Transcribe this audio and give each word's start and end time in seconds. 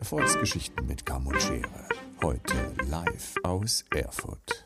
Erfolgsgeschichten 0.00 0.86
mit 0.86 1.06
Kamm 1.06 1.26
und 1.26 1.40
Schere. 1.40 1.62
Heute 2.22 2.54
live 2.88 3.34
aus 3.42 3.84
Erfurt. 3.94 4.64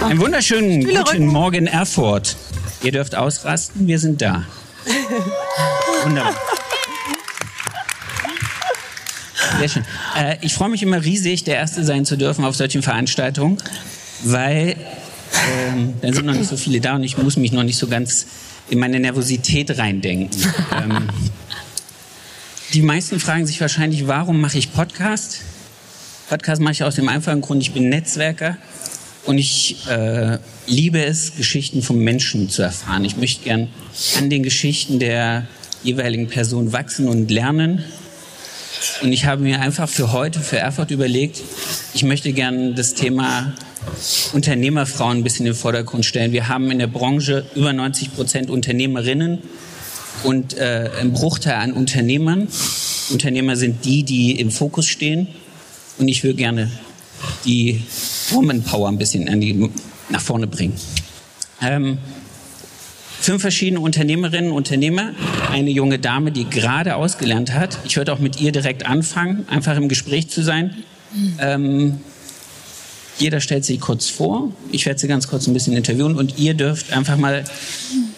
Einen 0.00 0.20
wunderschönen 0.20 0.86
guten 0.86 1.26
Morgen 1.26 1.66
Erfurt. 1.66 2.36
Ihr 2.82 2.92
dürft 2.92 3.14
ausrasten, 3.14 3.86
wir 3.86 3.98
sind 3.98 4.22
da. 4.22 4.46
Wunderbar. 6.04 6.47
Sehr 9.58 9.68
schön. 9.68 9.84
Äh, 10.16 10.36
ich 10.40 10.54
freue 10.54 10.68
mich 10.68 10.82
immer 10.82 11.02
riesig, 11.02 11.42
der 11.42 11.56
Erste 11.56 11.84
sein 11.84 12.04
zu 12.04 12.16
dürfen 12.16 12.44
auf 12.44 12.54
solchen 12.54 12.82
Veranstaltungen, 12.82 13.58
weil 14.22 14.76
ähm, 15.50 15.94
dann 16.00 16.12
sind 16.12 16.26
noch 16.26 16.34
nicht 16.34 16.48
so 16.48 16.56
viele 16.56 16.80
da 16.80 16.94
und 16.94 17.02
ich 17.02 17.18
muss 17.18 17.36
mich 17.36 17.50
noch 17.50 17.64
nicht 17.64 17.76
so 17.76 17.88
ganz 17.88 18.26
in 18.70 18.78
meine 18.78 19.00
Nervosität 19.00 19.76
reindenken. 19.76 20.40
ähm, 20.80 21.08
die 22.72 22.82
meisten 22.82 23.18
fragen 23.18 23.46
sich 23.46 23.60
wahrscheinlich, 23.60 24.06
warum 24.06 24.40
mache 24.40 24.58
ich 24.58 24.72
Podcast? 24.72 25.40
Podcast 26.28 26.60
mache 26.60 26.72
ich 26.72 26.84
aus 26.84 26.94
dem 26.94 27.08
einfachen 27.08 27.40
Grund, 27.40 27.62
ich 27.62 27.72
bin 27.72 27.88
Netzwerker 27.88 28.58
und 29.24 29.38
ich 29.38 29.88
äh, 29.88 30.38
liebe 30.66 31.04
es, 31.04 31.34
Geschichten 31.36 31.82
von 31.82 31.98
Menschen 31.98 32.48
zu 32.48 32.62
erfahren. 32.62 33.04
Ich 33.04 33.16
möchte 33.16 33.42
gern 33.42 33.68
an 34.18 34.30
den 34.30 34.44
Geschichten 34.44 35.00
der 35.00 35.48
jeweiligen 35.82 36.28
Person 36.28 36.72
wachsen 36.72 37.08
und 37.08 37.30
lernen. 37.30 37.82
Und 39.02 39.12
ich 39.12 39.26
habe 39.26 39.42
mir 39.42 39.60
einfach 39.60 39.88
für 39.88 40.12
heute, 40.12 40.40
für 40.40 40.58
Erfurt 40.58 40.90
überlegt, 40.90 41.40
ich 41.94 42.04
möchte 42.04 42.32
gern 42.32 42.74
das 42.74 42.94
Thema 42.94 43.54
Unternehmerfrauen 44.32 45.18
ein 45.18 45.24
bisschen 45.24 45.46
in 45.46 45.52
den 45.52 45.58
Vordergrund 45.58 46.04
stellen. 46.04 46.32
Wir 46.32 46.48
haben 46.48 46.70
in 46.70 46.78
der 46.78 46.86
Branche 46.86 47.46
über 47.54 47.72
90 47.72 48.14
Prozent 48.14 48.50
Unternehmerinnen 48.50 49.38
und 50.24 50.56
äh, 50.56 50.90
ein 51.00 51.12
Bruchteil 51.12 51.54
an 51.54 51.72
Unternehmern. 51.72 52.48
Unternehmer 53.10 53.56
sind 53.56 53.84
die, 53.84 54.02
die 54.02 54.38
im 54.38 54.50
Fokus 54.50 54.86
stehen. 54.86 55.28
Und 55.98 56.08
ich 56.08 56.22
will 56.22 56.34
gerne 56.34 56.70
die 57.44 57.82
Woman-Power 58.30 58.88
ein 58.88 58.98
bisschen 58.98 59.40
die, 59.40 59.70
nach 60.08 60.20
vorne 60.20 60.46
bringen. 60.46 60.74
Ähm, 61.60 61.98
fünf 63.28 63.42
verschiedene 63.42 63.80
Unternehmerinnen 63.80 64.52
und 64.52 64.56
Unternehmer, 64.56 65.12
eine 65.52 65.68
junge 65.68 65.98
Dame, 65.98 66.32
die 66.32 66.48
gerade 66.48 66.96
ausgelernt 66.96 67.52
hat. 67.52 67.78
Ich 67.84 67.98
würde 67.98 68.10
auch 68.14 68.20
mit 68.20 68.40
ihr 68.40 68.52
direkt 68.52 68.86
anfangen, 68.86 69.44
einfach 69.50 69.76
im 69.76 69.90
Gespräch 69.90 70.30
zu 70.30 70.42
sein. 70.42 70.82
Ähm, 71.38 72.00
jeder 73.18 73.42
stellt 73.42 73.66
sich 73.66 73.80
kurz 73.80 74.08
vor. 74.08 74.50
Ich 74.72 74.86
werde 74.86 74.98
sie 74.98 75.08
ganz 75.08 75.28
kurz 75.28 75.46
ein 75.46 75.52
bisschen 75.52 75.76
interviewen 75.76 76.16
und 76.16 76.38
ihr 76.38 76.54
dürft 76.54 76.94
einfach 76.94 77.18
mal 77.18 77.44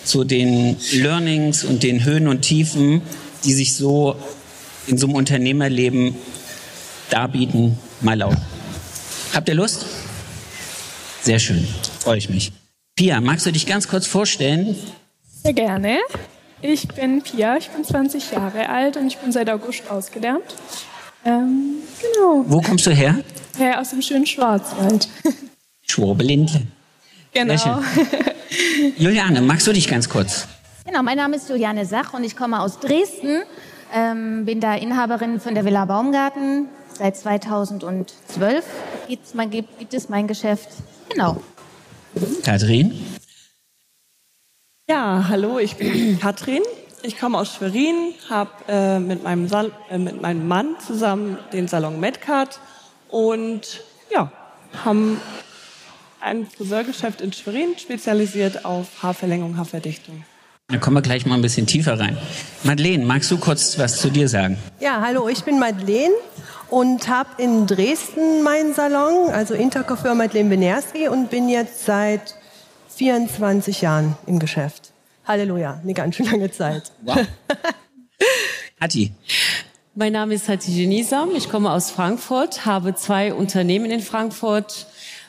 zu 0.05 0.22
den 0.22 0.77
Learnings 0.92 1.64
und 1.64 1.83
den 1.83 2.05
Höhen 2.05 2.28
und 2.28 2.42
Tiefen, 2.42 3.03
die 3.44 3.53
sich 3.53 3.75
so 3.75 4.14
in 4.86 4.97
so 4.97 5.08
einem 5.08 5.16
Unternehmerleben 5.16 6.14
darbieten, 7.08 7.77
mal 8.00 8.16
laut. 8.16 8.36
Habt 9.34 9.48
ihr 9.48 9.56
Lust? 9.56 9.87
Sehr 11.21 11.41
schön, 11.41 11.66
freue 11.98 12.19
ich 12.19 12.31
mich. 12.31 12.53
Pia, 12.94 13.21
magst 13.21 13.47
du 13.47 13.50
dich 13.50 13.66
ganz 13.66 13.88
kurz 13.88 14.06
vorstellen? 14.06 14.77
Sehr 15.43 15.53
gerne. 15.55 15.99
Ich 16.61 16.87
bin 16.89 17.23
Pia, 17.23 17.56
ich 17.56 17.71
bin 17.71 17.83
20 17.83 18.33
Jahre 18.33 18.69
alt 18.69 18.99
und 18.99 19.06
ich 19.06 19.17
bin 19.17 19.33
seit 19.33 19.49
August 19.49 19.91
ausgelernt. 19.91 20.45
Ähm, 21.25 21.77
genau. 22.01 22.45
Wo 22.47 22.61
kommst 22.61 22.87
du 22.87 22.91
her? 22.91 23.19
Ja, 23.59 23.81
aus 23.81 23.91
dem 23.91 24.03
schönen 24.03 24.27
Schwarzwald. 24.27 25.09
Schwurbelindle. 25.83 26.67
Genau. 27.33 27.81
Juliane, 28.99 29.41
magst 29.41 29.67
du 29.67 29.73
dich 29.73 29.89
ganz 29.89 30.09
kurz? 30.11 30.47
Genau, 30.84 31.03
mein 31.03 31.17
Name 31.17 31.37
ist 31.37 31.49
Juliane 31.49 31.87
Sach 31.87 32.12
und 32.12 32.25
ich 32.25 32.37
komme 32.37 32.61
aus 32.61 32.78
Dresden. 32.78 33.43
Ähm, 33.95 34.45
bin 34.45 34.61
da 34.61 34.75
Inhaberin 34.75 35.41
von 35.41 35.55
der 35.55 35.65
Villa 35.65 35.87
Baumgarten. 35.87 36.69
Seit 36.93 37.17
2012 37.17 38.65
gibt's 39.09 39.33
mein, 39.33 39.49
gibt, 39.49 39.78
gibt 39.78 39.95
es 39.95 40.11
mein 40.11 40.27
Geschäft. 40.27 40.69
Genau. 41.09 41.41
Kathrin? 42.45 42.93
Ja, 44.91 45.27
hallo, 45.28 45.61
ich 45.61 45.77
bin 45.77 46.19
Katrin. 46.21 46.62
Ich 47.05 47.17
komme 47.17 47.39
aus 47.39 47.55
Schwerin, 47.55 48.12
habe 48.28 48.51
äh, 48.67 48.99
mit, 48.99 49.23
meinem 49.23 49.47
Sal 49.47 49.71
äh, 49.89 49.99
mit 49.99 50.21
meinem 50.21 50.49
Mann 50.49 50.75
zusammen 50.84 51.39
den 51.53 51.69
Salon 51.69 52.01
Medcard 52.01 52.59
und 53.09 53.84
ja, 54.12 54.33
haben 54.84 55.21
ein 56.21 56.45
Friseurgeschäft 56.45 57.21
in 57.21 57.33
Schwerin 57.33 57.78
spezialisiert 57.78 58.65
auf 58.65 58.89
Haarverlängerung, 59.01 59.56
Haarverdichtung. 59.56 60.25
Da 60.67 60.78
kommen 60.78 60.97
wir 60.97 61.03
gleich 61.03 61.25
mal 61.25 61.37
ein 61.37 61.43
bisschen 61.43 61.69
tiefer 61.69 62.01
rein. 62.01 62.19
Madeleine, 62.65 63.05
magst 63.05 63.31
du 63.31 63.39
kurz 63.39 63.78
was 63.78 63.97
zu 63.99 64.11
dir 64.11 64.28
sagen? 64.28 64.59
Ja, 64.81 65.01
hallo, 65.01 65.28
ich 65.28 65.45
bin 65.45 65.61
Madeleine 65.61 66.15
und 66.69 67.09
habe 67.09 67.41
in 67.41 67.69
Dresden 67.69 68.43
meinen 68.43 68.75
Salon, 68.75 69.31
also 69.31 69.55
Intercoiffeur 69.55 70.17
Madeleine 70.17 70.49
Benerski 70.49 71.07
und 71.07 71.31
bin 71.31 71.49
jetzt 71.49 71.87
seit 71.87 72.40
24 73.00 73.81
Jahren 73.81 74.15
im 74.27 74.38
Geschäft. 74.38 74.93
Halleluja, 75.25 75.81
eine 75.83 75.94
ganz 75.94 76.16
schön 76.16 76.27
lange 76.27 76.50
Zeit. 76.50 76.93
Wow. 77.00 77.27
Hatti. 78.81 79.12
Mein 79.94 80.12
Name 80.12 80.34
ist 80.34 80.50
Hatti 80.50 80.71
Genisam, 80.71 81.31
ich 81.34 81.49
komme 81.49 81.71
aus 81.72 81.91
Frankfurt, 81.91 82.66
habe 82.66 82.94
zwei 82.94 83.33
Unternehmen 83.33 83.91
in 83.91 84.00
Frankfurt 84.00 84.87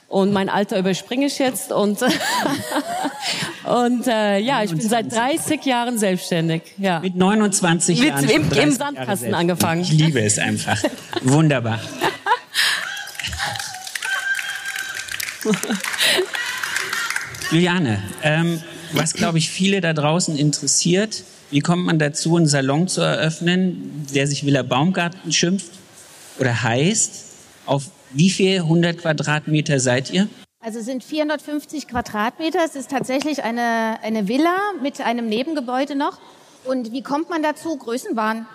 und 0.09 0.33
mein 0.33 0.49
Alter 0.49 0.79
überspringe 0.79 1.27
ich 1.27 1.39
jetzt 1.39 1.71
und 1.71 2.01
und 3.63 4.05
äh, 4.05 4.39
ja, 4.39 4.63
ich 4.63 4.71
bin 4.71 4.81
seit 4.81 5.09
30 5.09 5.63
Jahren 5.63 5.97
selbstständig. 5.97 6.63
Ja. 6.77 6.99
Mit 6.99 7.15
29 7.15 7.99
Mit, 7.99 8.09
Jahren. 8.09 8.23
im, 8.25 8.29
schon 8.29 8.49
30 8.49 8.63
im 8.63 8.71
Sandkasten 8.73 9.33
angefangen. 9.33 9.83
Ich 9.83 9.93
liebe 9.93 10.19
es 10.19 10.37
einfach. 10.39 10.77
Wunderbar. 11.21 11.79
Juliane, 17.51 18.01
ähm, 18.23 18.61
was 18.93 19.13
glaube 19.13 19.37
ich 19.37 19.49
viele 19.49 19.81
da 19.81 19.91
draußen 19.91 20.37
interessiert, 20.37 21.25
wie 21.49 21.59
kommt 21.59 21.85
man 21.85 21.99
dazu, 21.99 22.37
einen 22.37 22.47
Salon 22.47 22.87
zu 22.87 23.01
eröffnen, 23.01 24.07
der 24.15 24.25
sich 24.25 24.45
Villa 24.45 24.63
Baumgarten 24.63 25.33
schimpft 25.33 25.71
oder 26.39 26.63
heißt? 26.63 27.25
Auf 27.65 27.91
wie 28.11 28.29
viel 28.29 28.59
100 28.59 28.99
Quadratmeter 28.99 29.81
seid 29.81 30.11
ihr? 30.11 30.29
Also 30.61 30.79
es 30.79 30.85
sind 30.85 31.03
450 31.03 31.89
Quadratmeter. 31.89 32.59
Es 32.63 32.75
ist 32.75 32.89
tatsächlich 32.89 33.43
eine, 33.43 33.97
eine 34.01 34.29
Villa 34.29 34.57
mit 34.81 35.01
einem 35.01 35.27
Nebengebäude 35.27 35.95
noch. 35.95 36.19
Und 36.63 36.93
wie 36.93 37.01
kommt 37.01 37.29
man 37.29 37.43
dazu? 37.43 37.75
Größenwahn. 37.75 38.45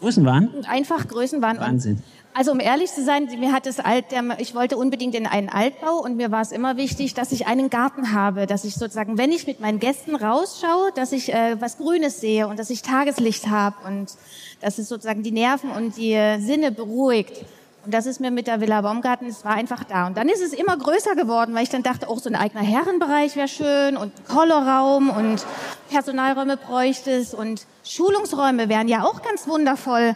Größenwahn? 0.00 0.64
Einfach 0.68 1.06
Größenwahn. 1.06 1.58
Und 1.58 1.62
Wahnsinn. 1.64 2.02
Also 2.32 2.52
um 2.52 2.60
ehrlich 2.60 2.92
zu 2.92 3.04
sein, 3.04 3.28
mir 3.40 3.52
hat 3.52 3.66
das 3.66 3.80
Alt, 3.80 4.06
ich 4.38 4.54
wollte 4.54 4.76
unbedingt 4.76 5.16
in 5.16 5.26
einen 5.26 5.48
Altbau 5.48 5.98
und 5.98 6.16
mir 6.16 6.30
war 6.30 6.42
es 6.42 6.52
immer 6.52 6.76
wichtig, 6.76 7.12
dass 7.12 7.32
ich 7.32 7.48
einen 7.48 7.70
Garten 7.70 8.12
habe, 8.12 8.46
dass 8.46 8.64
ich 8.64 8.74
sozusagen, 8.74 9.18
wenn 9.18 9.32
ich 9.32 9.48
mit 9.48 9.58
meinen 9.60 9.80
Gästen 9.80 10.14
rausschaue, 10.14 10.92
dass 10.94 11.10
ich 11.10 11.34
äh, 11.34 11.60
was 11.60 11.76
Grünes 11.76 12.20
sehe 12.20 12.46
und 12.46 12.58
dass 12.58 12.70
ich 12.70 12.82
Tageslicht 12.82 13.48
habe 13.48 13.76
und 13.84 14.12
dass 14.60 14.78
es 14.78 14.88
sozusagen 14.88 15.24
die 15.24 15.32
Nerven 15.32 15.70
und 15.70 15.96
die 15.96 16.12
äh, 16.12 16.38
Sinne 16.38 16.70
beruhigt. 16.70 17.44
Und 17.84 17.94
das 17.94 18.04
ist 18.04 18.20
mir 18.20 18.30
mit 18.30 18.46
der 18.46 18.60
Villa 18.60 18.82
Baumgarten, 18.82 19.26
es 19.26 19.42
war 19.44 19.54
einfach 19.54 19.84
da. 19.84 20.06
Und 20.06 20.16
dann 20.18 20.28
ist 20.28 20.42
es 20.42 20.52
immer 20.52 20.76
größer 20.76 21.14
geworden, 21.16 21.54
weil 21.54 21.62
ich 21.62 21.70
dann 21.70 21.82
dachte, 21.82 22.08
auch 22.08 22.18
so 22.18 22.28
ein 22.28 22.36
eigener 22.36 22.62
Herrenbereich 22.62 23.36
wäre 23.36 23.48
schön 23.48 23.96
und 23.96 24.12
Kolorraum 24.28 25.08
und 25.08 25.46
Personalräume 25.88 26.58
bräuchte 26.58 27.10
es 27.10 27.32
und 27.32 27.66
Schulungsräume 27.82 28.68
wären 28.68 28.86
ja 28.86 29.04
auch 29.04 29.22
ganz 29.22 29.48
wundervoll. 29.48 30.14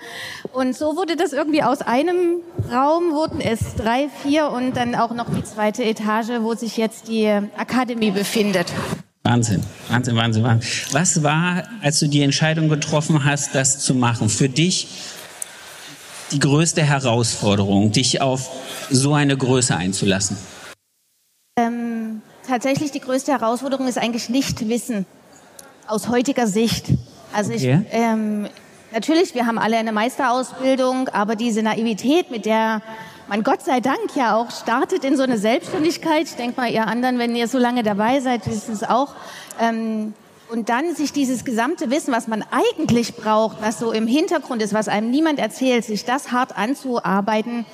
Und 0.52 0.76
so 0.76 0.96
wurde 0.96 1.16
das 1.16 1.32
irgendwie 1.32 1.62
aus 1.62 1.80
einem 1.80 2.40
Raum, 2.70 3.12
wurden 3.12 3.40
es 3.40 3.74
drei, 3.76 4.10
vier 4.22 4.50
und 4.50 4.76
dann 4.76 4.94
auch 4.94 5.14
noch 5.14 5.30
die 5.34 5.42
zweite 5.42 5.84
Etage, 5.84 6.40
wo 6.40 6.54
sich 6.54 6.76
jetzt 6.76 7.08
die 7.08 7.28
Akademie 7.56 8.10
befindet. 8.10 8.72
Wahnsinn, 9.22 9.62
Wahnsinn, 9.88 10.16
Wahnsinn, 10.16 10.44
Wahnsinn. 10.44 10.70
Was 10.92 11.22
war, 11.22 11.64
als 11.80 11.98
du 11.98 12.08
die 12.08 12.20
Entscheidung 12.20 12.68
getroffen 12.68 13.24
hast, 13.24 13.54
das 13.54 13.78
zu 13.78 13.94
machen, 13.94 14.28
für 14.28 14.50
dich 14.50 14.86
die 16.32 16.38
größte 16.38 16.82
Herausforderung, 16.82 17.92
dich 17.92 18.20
auf 18.20 18.50
so 18.90 19.14
eine 19.14 19.36
Größe 19.36 19.76
einzulassen? 19.76 20.36
Ähm, 21.58 22.22
tatsächlich 22.46 22.90
die 22.90 23.00
größte 23.00 23.32
Herausforderung 23.32 23.86
ist 23.86 23.98
eigentlich 23.98 24.28
nicht 24.28 24.68
Wissen 24.68 25.06
aus 25.86 26.08
heutiger 26.08 26.46
Sicht. 26.46 26.86
Also 27.32 27.52
Okay. 27.52 27.84
ich, 27.88 27.88
ähm, 27.92 28.48
natürlich, 28.92 29.34
wir 29.34 29.46
haben 29.46 29.58
alle 29.58 29.76
eine 29.76 29.92
Meisterausbildung, 29.92 31.08
aber 31.08 31.36
diese 31.36 31.62
Naivität, 31.62 32.30
mit 32.30 32.46
der 32.46 32.82
man 33.28 33.42
Gott 33.42 33.62
sei 33.62 33.80
Dank 33.80 34.14
ja 34.16 34.36
auch 34.36 34.50
startet 34.50 35.02
in 35.04 35.16
so 35.16 35.22
eine 35.22 35.38
Selbstständigkeit, 35.38 36.24
ich 36.24 36.34
denke 36.36 36.60
mal, 36.60 36.70
ihr 36.70 36.86
anderen, 36.86 37.18
wenn 37.18 37.34
ihr 37.34 37.48
so 37.48 37.58
lange 37.58 37.82
dabei 37.82 38.20
seid, 38.20 38.46
wisst 38.46 38.68
es 38.68 38.82
auch, 38.82 39.14
ähm, 39.60 40.12
Und 40.50 40.68
dann 40.68 40.94
sich 40.94 41.12
dieses 41.12 41.44
gesamte 41.44 41.90
Wissen, 41.90 42.12
was 42.12 42.28
man 42.28 42.44
eigentlich 42.50 43.16
braucht, 43.16 43.62
was 43.62 43.78
so 43.78 43.92
im 43.92 44.06
Hintergrund 44.06 44.62
ist, 44.62 44.74
was 44.74 44.88
einem 44.88 45.10
niemand 45.10 45.38
erzählt, 45.38 45.84
sich 45.84 46.04
das 46.04 46.32
hart 46.32 46.56
anzuarbeiten, 46.56 47.66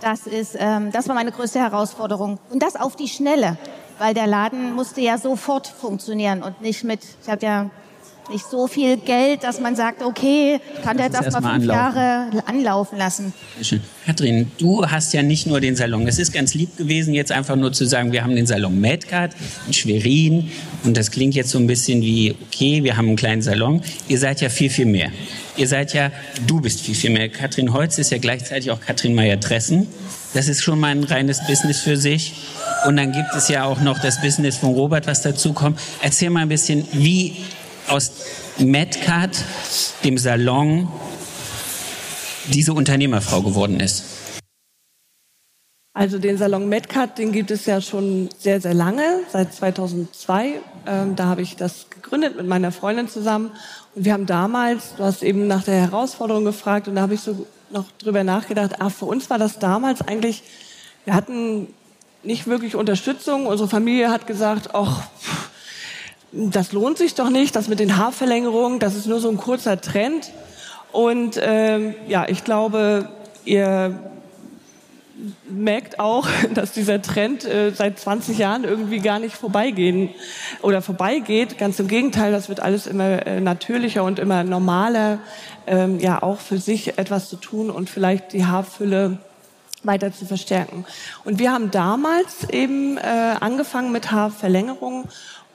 das 0.00 0.26
ist, 0.26 0.56
ähm, 0.58 0.92
das 0.92 1.08
war 1.08 1.14
meine 1.14 1.32
größte 1.32 1.58
Herausforderung. 1.58 2.38
Und 2.50 2.62
das 2.62 2.76
auf 2.76 2.96
die 2.96 3.08
Schnelle, 3.08 3.56
weil 3.98 4.14
der 4.14 4.26
Laden 4.26 4.74
musste 4.74 5.00
ja 5.00 5.18
sofort 5.18 5.66
funktionieren 5.66 6.42
und 6.42 6.60
nicht 6.60 6.84
mit, 6.84 7.00
ich 7.22 7.28
habe 7.28 7.44
ja 7.44 7.70
nicht 8.30 8.44
so 8.48 8.66
viel 8.66 8.96
Geld, 8.96 9.42
dass 9.42 9.60
man 9.60 9.76
sagt, 9.76 10.02
okay, 10.02 10.60
ich 10.74 10.82
kann 10.82 10.98
jetzt 10.98 11.14
erst 11.14 11.32
mal 11.32 11.40
fünf 11.40 11.54
anlaufen. 11.54 11.78
Jahre 11.78 12.46
anlaufen 12.46 12.98
lassen. 12.98 13.32
Katrin, 14.04 14.50
du 14.58 14.86
hast 14.86 15.12
ja 15.12 15.22
nicht 15.22 15.46
nur 15.46 15.60
den 15.60 15.76
Salon. 15.76 16.06
Es 16.06 16.18
ist 16.18 16.32
ganz 16.32 16.54
lieb 16.54 16.76
gewesen, 16.76 17.14
jetzt 17.14 17.32
einfach 17.32 17.56
nur 17.56 17.72
zu 17.72 17.84
sagen, 17.84 18.12
wir 18.12 18.22
haben 18.22 18.34
den 18.34 18.46
Salon 18.46 18.80
Medcard 18.80 19.32
in 19.66 19.72
Schwerin 19.72 20.50
und 20.84 20.96
das 20.96 21.10
klingt 21.10 21.34
jetzt 21.34 21.50
so 21.50 21.58
ein 21.58 21.66
bisschen 21.66 22.00
wie, 22.02 22.34
okay, 22.46 22.82
wir 22.84 22.96
haben 22.96 23.08
einen 23.08 23.16
kleinen 23.16 23.42
Salon. 23.42 23.82
Ihr 24.08 24.18
seid 24.18 24.40
ja 24.40 24.48
viel, 24.48 24.70
viel 24.70 24.86
mehr. 24.86 25.10
Ihr 25.56 25.66
seid 25.66 25.92
ja, 25.92 26.12
du 26.46 26.60
bist 26.60 26.80
viel, 26.80 26.94
viel 26.94 27.10
mehr. 27.10 27.28
Katrin 27.28 27.72
Holz 27.72 27.98
ist 27.98 28.10
ja 28.10 28.18
gleichzeitig 28.18 28.70
auch 28.70 28.80
Katrin 28.80 29.14
Meyer-Dressen. 29.14 29.88
Das 30.34 30.46
ist 30.46 30.62
schon 30.62 30.78
mal 30.78 30.88
ein 30.88 31.04
reines 31.04 31.44
Business 31.46 31.80
für 31.80 31.96
sich. 31.96 32.34
Und 32.86 32.96
dann 32.96 33.12
gibt 33.12 33.34
es 33.36 33.48
ja 33.48 33.64
auch 33.64 33.80
noch 33.80 33.98
das 33.98 34.20
Business 34.20 34.56
von 34.58 34.70
Robert, 34.74 35.06
was 35.06 35.22
dazu 35.22 35.52
kommt. 35.52 35.80
Erzähl 36.00 36.30
mal 36.30 36.42
ein 36.42 36.48
bisschen, 36.48 36.86
wie 36.92 37.36
aus 37.88 38.12
Medcard, 38.58 39.36
dem 40.04 40.18
Salon, 40.18 40.88
diese 42.48 42.72
Unternehmerfrau 42.72 43.42
geworden 43.42 43.80
ist? 43.80 44.04
Also 45.94 46.18
den 46.18 46.38
Salon 46.38 46.68
Medcard, 46.68 47.18
den 47.18 47.32
gibt 47.32 47.50
es 47.50 47.66
ja 47.66 47.80
schon 47.80 48.28
sehr, 48.38 48.60
sehr 48.60 48.74
lange, 48.74 49.22
seit 49.32 49.52
2002. 49.52 50.60
Ähm, 50.86 51.16
da 51.16 51.24
habe 51.24 51.42
ich 51.42 51.56
das 51.56 51.90
gegründet 51.90 52.36
mit 52.36 52.46
meiner 52.46 52.70
Freundin 52.70 53.08
zusammen. 53.08 53.50
Und 53.96 54.04
wir 54.04 54.12
haben 54.12 54.26
damals, 54.26 54.94
du 54.96 55.02
hast 55.02 55.24
eben 55.24 55.48
nach 55.48 55.64
der 55.64 55.80
Herausforderung 55.80 56.44
gefragt, 56.44 56.86
und 56.86 56.94
da 56.94 57.02
habe 57.02 57.14
ich 57.14 57.20
so 57.20 57.46
noch 57.70 57.90
drüber 57.98 58.22
nachgedacht, 58.22 58.80
ah, 58.80 58.90
für 58.90 59.06
uns 59.06 59.28
war 59.28 59.38
das 59.38 59.58
damals 59.58 60.00
eigentlich, 60.00 60.44
wir 61.04 61.14
hatten 61.14 61.66
nicht 62.22 62.46
wirklich 62.46 62.76
Unterstützung. 62.76 63.46
Unsere 63.46 63.68
Familie 63.68 64.10
hat 64.10 64.26
gesagt, 64.26 64.74
ach, 64.74 65.08
das 66.32 66.72
lohnt 66.72 66.98
sich 66.98 67.14
doch 67.14 67.30
nicht, 67.30 67.56
das 67.56 67.68
mit 67.68 67.80
den 67.80 67.96
Haarverlängerungen, 67.96 68.78
das 68.78 68.94
ist 68.94 69.06
nur 69.06 69.20
so 69.20 69.28
ein 69.28 69.38
kurzer 69.38 69.80
Trend. 69.80 70.30
Und 70.92 71.38
ähm, 71.42 71.94
ja, 72.06 72.26
ich 72.28 72.44
glaube, 72.44 73.08
ihr 73.44 73.98
merkt 75.48 75.98
auch, 76.00 76.28
dass 76.54 76.72
dieser 76.72 77.02
Trend 77.02 77.44
äh, 77.44 77.72
seit 77.72 77.98
20 77.98 78.38
Jahren 78.38 78.64
irgendwie 78.64 79.00
gar 79.00 79.18
nicht 79.18 79.36
vorbeigehen 79.36 80.10
oder 80.62 80.82
vorbeigeht. 80.82 81.58
Ganz 81.58 81.78
im 81.80 81.88
Gegenteil, 81.88 82.32
das 82.32 82.48
wird 82.48 82.60
alles 82.60 82.86
immer 82.86 83.26
äh, 83.26 83.40
natürlicher 83.40 84.04
und 84.04 84.18
immer 84.18 84.44
normaler, 84.44 85.18
ähm, 85.66 85.98
ja 85.98 86.22
auch 86.22 86.38
für 86.38 86.58
sich 86.58 86.98
etwas 86.98 87.28
zu 87.28 87.36
tun 87.36 87.70
und 87.70 87.90
vielleicht 87.90 88.32
die 88.32 88.46
Haarfülle 88.46 89.18
weiter 89.84 90.12
zu 90.12 90.26
verstärken. 90.26 90.84
Und 91.24 91.38
wir 91.38 91.52
haben 91.52 91.70
damals 91.70 92.48
eben 92.50 92.96
äh, 92.98 93.00
angefangen 93.40 93.92
mit 93.92 94.10
Haarverlängerung 94.10 95.08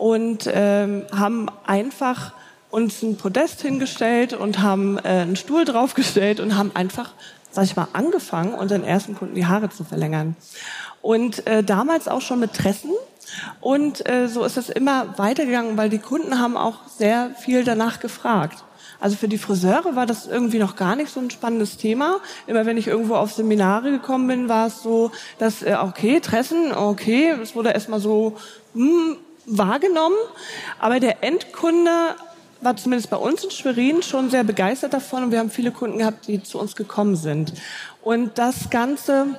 und 0.03 0.49
ähm, 0.53 1.05
haben 1.15 1.47
einfach 1.65 2.33
uns 2.69 3.01
ein 3.03 3.15
Podest 3.15 3.61
hingestellt 3.61 4.33
und 4.33 4.61
haben 4.61 4.97
äh, 4.97 5.03
einen 5.03 5.37
Stuhl 5.37 5.63
draufgestellt 5.63 6.41
und 6.41 6.57
haben 6.57 6.71
einfach, 6.73 7.13
sag 7.51 7.63
ich 7.63 7.77
mal, 7.77 7.87
angefangen, 7.93 8.53
unseren 8.53 8.83
ersten 8.83 9.15
Kunden 9.15 9.33
die 9.33 9.45
Haare 9.45 9.69
zu 9.69 9.85
verlängern. 9.85 10.35
Und 11.01 11.47
äh, 11.47 11.63
damals 11.63 12.09
auch 12.09 12.19
schon 12.19 12.41
mit 12.41 12.51
Tressen. 12.51 12.91
Und 13.61 14.05
äh, 14.09 14.27
so 14.27 14.43
ist 14.43 14.57
es 14.57 14.67
immer 14.67 15.17
weitergegangen, 15.17 15.77
weil 15.77 15.89
die 15.89 15.99
Kunden 15.99 16.37
haben 16.37 16.57
auch 16.57 16.79
sehr 16.97 17.29
viel 17.39 17.63
danach 17.63 18.01
gefragt. 18.01 18.65
Also 18.99 19.15
für 19.15 19.29
die 19.29 19.37
Friseure 19.37 19.95
war 19.95 20.05
das 20.05 20.27
irgendwie 20.27 20.59
noch 20.59 20.75
gar 20.75 20.97
nicht 20.97 21.13
so 21.13 21.21
ein 21.21 21.29
spannendes 21.29 21.77
Thema. 21.77 22.17
Immer 22.45 22.65
wenn 22.65 22.75
ich 22.75 22.87
irgendwo 22.87 23.15
auf 23.15 23.31
Seminare 23.31 23.89
gekommen 23.91 24.27
bin, 24.27 24.49
war 24.49 24.67
es 24.67 24.83
so, 24.83 25.11
dass, 25.39 25.63
äh, 25.63 25.77
okay, 25.81 26.19
Tressen, 26.19 26.73
okay, 26.73 27.29
es 27.41 27.55
wurde 27.55 27.69
erstmal 27.69 28.01
so, 28.01 28.35
hm, 28.73 29.15
wahrgenommen, 29.45 30.17
aber 30.79 30.99
der 30.99 31.23
Endkunde 31.23 32.15
war 32.61 32.77
zumindest 32.77 33.09
bei 33.09 33.17
uns 33.17 33.43
in 33.43 33.51
Schwerin 33.51 34.01
schon 34.01 34.29
sehr 34.29 34.43
begeistert 34.43 34.93
davon 34.93 35.23
und 35.23 35.31
wir 35.31 35.39
haben 35.39 35.49
viele 35.49 35.71
Kunden 35.71 35.99
gehabt, 35.99 36.27
die 36.27 36.41
zu 36.41 36.59
uns 36.59 36.75
gekommen 36.75 37.15
sind. 37.15 37.53
Und 38.01 38.37
das 38.37 38.69
Ganze 38.69 39.37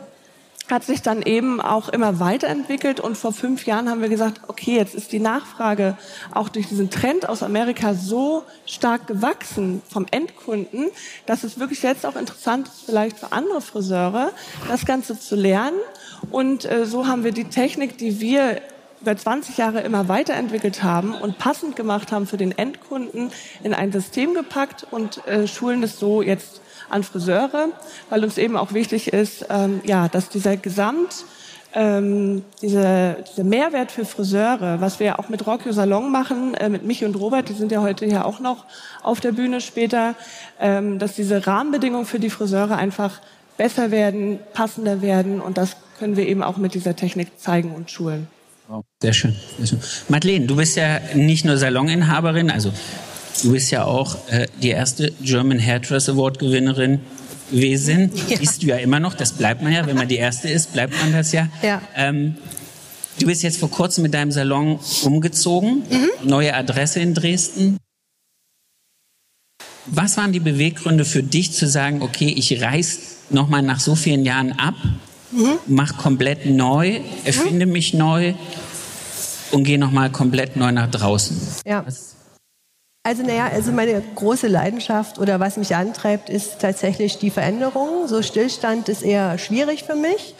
hat 0.70 0.82
sich 0.82 1.02
dann 1.02 1.20
eben 1.20 1.60
auch 1.60 1.90
immer 1.90 2.20
weiterentwickelt 2.20 2.98
und 2.98 3.18
vor 3.18 3.32
fünf 3.32 3.66
Jahren 3.66 3.90
haben 3.90 4.00
wir 4.00 4.08
gesagt, 4.08 4.40
okay, 4.48 4.76
jetzt 4.76 4.94
ist 4.94 5.12
die 5.12 5.18
Nachfrage 5.18 5.98
auch 6.32 6.48
durch 6.48 6.68
diesen 6.68 6.88
Trend 6.88 7.28
aus 7.28 7.42
Amerika 7.42 7.92
so 7.92 8.44
stark 8.64 9.06
gewachsen 9.06 9.82
vom 9.90 10.06
Endkunden, 10.10 10.90
dass 11.26 11.44
es 11.44 11.58
wirklich 11.58 11.82
jetzt 11.82 12.06
auch 12.06 12.16
interessant 12.16 12.68
ist, 12.68 12.86
vielleicht 12.86 13.18
für 13.18 13.32
andere 13.32 13.60
Friseure, 13.60 14.32
das 14.68 14.86
Ganze 14.86 15.18
zu 15.18 15.36
lernen. 15.36 15.78
Und 16.30 16.64
äh, 16.64 16.86
so 16.86 17.06
haben 17.06 17.24
wir 17.24 17.32
die 17.32 17.44
Technik, 17.44 17.98
die 17.98 18.20
wir 18.20 18.62
über 19.04 19.14
20 19.14 19.58
Jahre 19.58 19.82
immer 19.82 20.08
weiterentwickelt 20.08 20.82
haben 20.82 21.14
und 21.14 21.36
passend 21.36 21.76
gemacht 21.76 22.10
haben 22.10 22.26
für 22.26 22.38
den 22.38 22.56
Endkunden, 22.56 23.30
in 23.62 23.74
ein 23.74 23.92
System 23.92 24.32
gepackt 24.32 24.86
und 24.90 25.26
äh, 25.26 25.46
schulen 25.46 25.82
es 25.82 25.98
so 25.98 26.22
jetzt 26.22 26.62
an 26.88 27.02
Friseure, 27.02 27.68
weil 28.08 28.24
uns 28.24 28.38
eben 28.38 28.56
auch 28.56 28.72
wichtig 28.72 29.12
ist, 29.12 29.44
ähm, 29.50 29.82
ja, 29.84 30.08
dass 30.08 30.30
dieser 30.30 30.56
Gesamt 30.56 31.26
ähm, 31.74 32.44
dieser, 32.62 33.14
dieser 33.14 33.44
Mehrwert 33.44 33.92
für 33.92 34.06
Friseure, 34.06 34.80
was 34.80 35.00
wir 35.00 35.06
ja 35.08 35.18
auch 35.18 35.28
mit 35.28 35.46
Rockio 35.46 35.72
Salon 35.72 36.10
machen, 36.10 36.54
äh, 36.54 36.70
mit 36.70 36.84
Michi 36.84 37.04
und 37.04 37.16
Robert, 37.16 37.50
die 37.50 37.54
sind 37.54 37.72
ja 37.72 37.82
heute 37.82 38.06
hier 38.06 38.24
auch 38.24 38.40
noch 38.40 38.64
auf 39.02 39.20
der 39.20 39.32
Bühne 39.32 39.60
später, 39.60 40.14
ähm, 40.58 40.98
dass 40.98 41.14
diese 41.14 41.46
Rahmenbedingungen 41.46 42.06
für 42.06 42.20
die 42.20 42.30
Friseure 42.30 42.76
einfach 42.76 43.20
besser 43.58 43.90
werden, 43.90 44.38
passender 44.54 45.02
werden 45.02 45.42
und 45.42 45.58
das 45.58 45.76
können 45.98 46.16
wir 46.16 46.26
eben 46.26 46.42
auch 46.42 46.56
mit 46.56 46.72
dieser 46.72 46.96
Technik 46.96 47.38
zeigen 47.38 47.74
und 47.74 47.90
schulen. 47.90 48.28
Sehr 49.02 49.12
schön, 49.12 49.36
sehr 49.58 49.66
schön. 49.66 49.80
Madeleine, 50.08 50.46
du 50.46 50.56
bist 50.56 50.76
ja 50.76 51.00
nicht 51.14 51.44
nur 51.44 51.56
Saloninhaberin, 51.56 52.50
also 52.50 52.72
du 53.42 53.52
bist 53.52 53.70
ja 53.70 53.84
auch 53.84 54.16
äh, 54.28 54.46
die 54.62 54.70
erste 54.70 55.12
German 55.20 55.60
Hairdress 55.60 56.08
Award 56.08 56.38
Gewinnerin 56.38 57.00
gewesen. 57.50 58.10
Ja. 58.28 58.38
Bist 58.38 58.62
du 58.62 58.66
ja 58.68 58.76
immer 58.76 59.00
noch, 59.00 59.14
das 59.14 59.32
bleibt 59.32 59.62
man 59.62 59.72
ja, 59.72 59.86
wenn 59.86 59.96
man 59.96 60.08
die 60.08 60.16
erste 60.16 60.48
ist, 60.48 60.72
bleibt 60.72 60.94
man 61.00 61.12
das 61.12 61.32
ja. 61.32 61.48
ja. 61.62 61.82
Ähm, 61.94 62.36
du 63.18 63.26
bist 63.26 63.42
jetzt 63.42 63.58
vor 63.58 63.70
kurzem 63.70 64.02
mit 64.02 64.14
deinem 64.14 64.32
Salon 64.32 64.78
umgezogen, 65.02 65.82
mhm. 65.90 66.28
neue 66.28 66.54
Adresse 66.54 67.00
in 67.00 67.14
Dresden. 67.14 67.76
Was 69.86 70.16
waren 70.16 70.32
die 70.32 70.40
Beweggründe 70.40 71.04
für 71.04 71.22
dich 71.22 71.52
zu 71.52 71.68
sagen, 71.68 72.00
okay, 72.00 72.32
ich 72.34 72.62
reiß 72.62 73.00
nochmal 73.30 73.60
nach 73.60 73.80
so 73.80 73.94
vielen 73.94 74.24
Jahren 74.24 74.52
ab 74.52 74.76
mhm. 75.34 75.58
mach 75.66 75.96
komplett 75.96 76.46
neu, 76.46 77.00
erfinde 77.24 77.66
mhm. 77.66 77.72
mich 77.72 77.94
neu 77.94 78.34
und 79.54 79.64
gehe 79.64 79.78
nochmal 79.78 80.10
komplett 80.10 80.56
neu 80.56 80.72
nach 80.72 80.90
draußen. 80.90 81.36
Ja. 81.66 81.84
Also 83.06 83.22
naja, 83.22 83.48
also 83.52 83.70
meine 83.70 84.02
große 84.14 84.48
Leidenschaft 84.48 85.18
oder 85.18 85.38
was 85.38 85.58
mich 85.58 85.76
antreibt, 85.76 86.30
ist 86.30 86.60
tatsächlich 86.60 87.18
die 87.18 87.30
Veränderung. 87.30 88.08
So 88.08 88.22
Stillstand 88.22 88.88
ist 88.88 89.02
eher 89.02 89.36
schwierig 89.38 89.84
für 89.84 89.94
mich. 89.94 90.34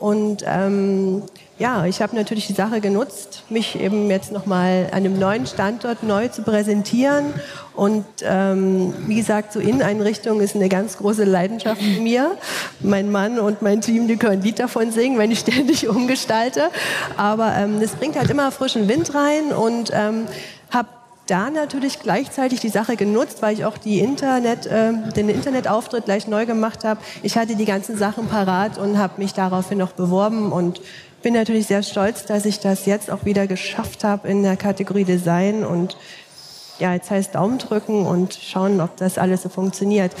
Und 0.00 0.44
ähm, 0.46 1.22
ja, 1.58 1.86
ich 1.86 2.00
habe 2.00 2.14
natürlich 2.14 2.46
die 2.46 2.52
Sache 2.52 2.80
genutzt, 2.80 3.42
mich 3.48 3.80
eben 3.80 4.08
jetzt 4.10 4.30
nochmal 4.30 4.86
an 4.92 4.98
einem 4.98 5.18
neuen 5.18 5.46
Standort 5.46 6.04
neu 6.04 6.28
zu 6.28 6.42
präsentieren. 6.42 7.34
Und 7.74 8.04
ähm, 8.22 8.94
wie 9.06 9.16
gesagt, 9.16 9.52
so 9.52 9.58
Inneneinrichtung 9.58 10.40
ist 10.40 10.54
eine 10.54 10.68
ganz 10.68 10.98
große 10.98 11.24
Leidenschaft 11.24 11.82
von 11.82 12.02
mir. 12.02 12.36
Mein 12.80 13.10
Mann 13.10 13.40
und 13.40 13.60
mein 13.60 13.80
Team, 13.80 14.06
die 14.06 14.16
können 14.16 14.42
Lied 14.42 14.60
davon 14.60 14.92
singen, 14.92 15.18
wenn 15.18 15.32
ich 15.32 15.38
ständig 15.48 15.88
umgestalte. 15.88 16.70
Aber 17.16 17.52
ähm, 17.56 17.80
es 17.82 17.92
bringt 17.92 18.16
halt 18.16 18.30
immer 18.30 18.52
frischen 18.52 18.88
Wind 18.88 19.14
rein 19.14 19.52
und 19.52 19.90
ähm, 19.92 20.26
habe 20.70 20.88
da 21.26 21.50
natürlich 21.50 22.00
gleichzeitig 22.00 22.60
die 22.60 22.68
Sache 22.68 22.96
genutzt, 22.96 23.42
weil 23.42 23.54
ich 23.54 23.64
auch 23.64 23.78
die 23.78 24.00
Internet, 24.00 24.66
äh, 24.66 24.92
den 25.14 25.28
Internetauftritt 25.28 26.06
gleich 26.06 26.26
neu 26.26 26.46
gemacht 26.46 26.84
habe. 26.84 27.00
Ich 27.22 27.36
hatte 27.36 27.54
die 27.54 27.64
ganzen 27.64 27.98
Sachen 27.98 28.28
parat 28.28 28.78
und 28.78 28.96
habe 28.96 29.14
mich 29.18 29.34
daraufhin 29.34 29.78
noch 29.78 29.92
beworben 29.92 30.52
und 30.52 30.80
bin 31.22 31.34
natürlich 31.34 31.66
sehr 31.66 31.82
stolz, 31.82 32.24
dass 32.24 32.44
ich 32.44 32.60
das 32.60 32.86
jetzt 32.86 33.10
auch 33.10 33.24
wieder 33.24 33.46
geschafft 33.46 34.04
habe 34.04 34.28
in 34.28 34.42
der 34.42 34.56
Kategorie 34.56 35.04
Design 35.04 35.64
und 35.64 35.96
ja, 36.78 36.94
jetzt 36.94 37.10
heißt 37.10 37.34
Daumen 37.34 37.58
drücken 37.58 38.06
und 38.06 38.34
schauen, 38.34 38.80
ob 38.80 38.96
das 38.96 39.18
alles 39.18 39.42
so 39.42 39.48
funktioniert. 39.48 40.12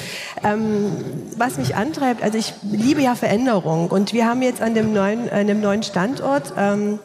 Ähm, 0.42 0.90
was 1.36 1.56
mich 1.56 1.76
antreibt, 1.76 2.22
also 2.22 2.36
ich 2.36 2.52
liebe 2.62 3.00
ja 3.00 3.14
Veränderung 3.14 3.88
und 3.88 4.12
wir 4.12 4.26
haben 4.26 4.42
jetzt 4.42 4.60
an 4.60 4.74
dem 4.74 4.92
neuen, 4.92 5.30
an 5.30 5.46
dem 5.46 5.60
neuen 5.60 5.82
Standort 5.82 6.52
ähm, 6.58 6.98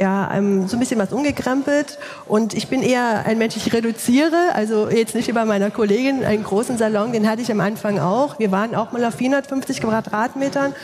ja, 0.00 0.30
ähm, 0.34 0.66
so 0.66 0.76
ein 0.76 0.80
bisschen 0.80 0.98
was 0.98 1.12
umgekrempelt. 1.12 1.98
Und 2.26 2.54
ich 2.54 2.68
bin 2.68 2.82
eher 2.82 3.24
ein 3.26 3.38
Mensch, 3.38 3.56
ich 3.56 3.72
reduziere, 3.72 4.54
also 4.54 4.88
jetzt 4.88 5.14
nicht 5.14 5.28
wie 5.28 5.32
bei 5.32 5.44
meiner 5.44 5.70
Kollegin, 5.70 6.24
einen 6.24 6.42
großen 6.42 6.78
Salon, 6.78 7.12
den 7.12 7.28
hatte 7.28 7.42
ich 7.42 7.52
am 7.52 7.60
Anfang 7.60 7.98
auch. 7.98 8.38
Wir 8.38 8.50
waren 8.50 8.74
auch 8.74 8.92
mal 8.92 9.04
auf 9.04 9.14
450 9.14 9.82
Quadratmetern. 9.82 10.74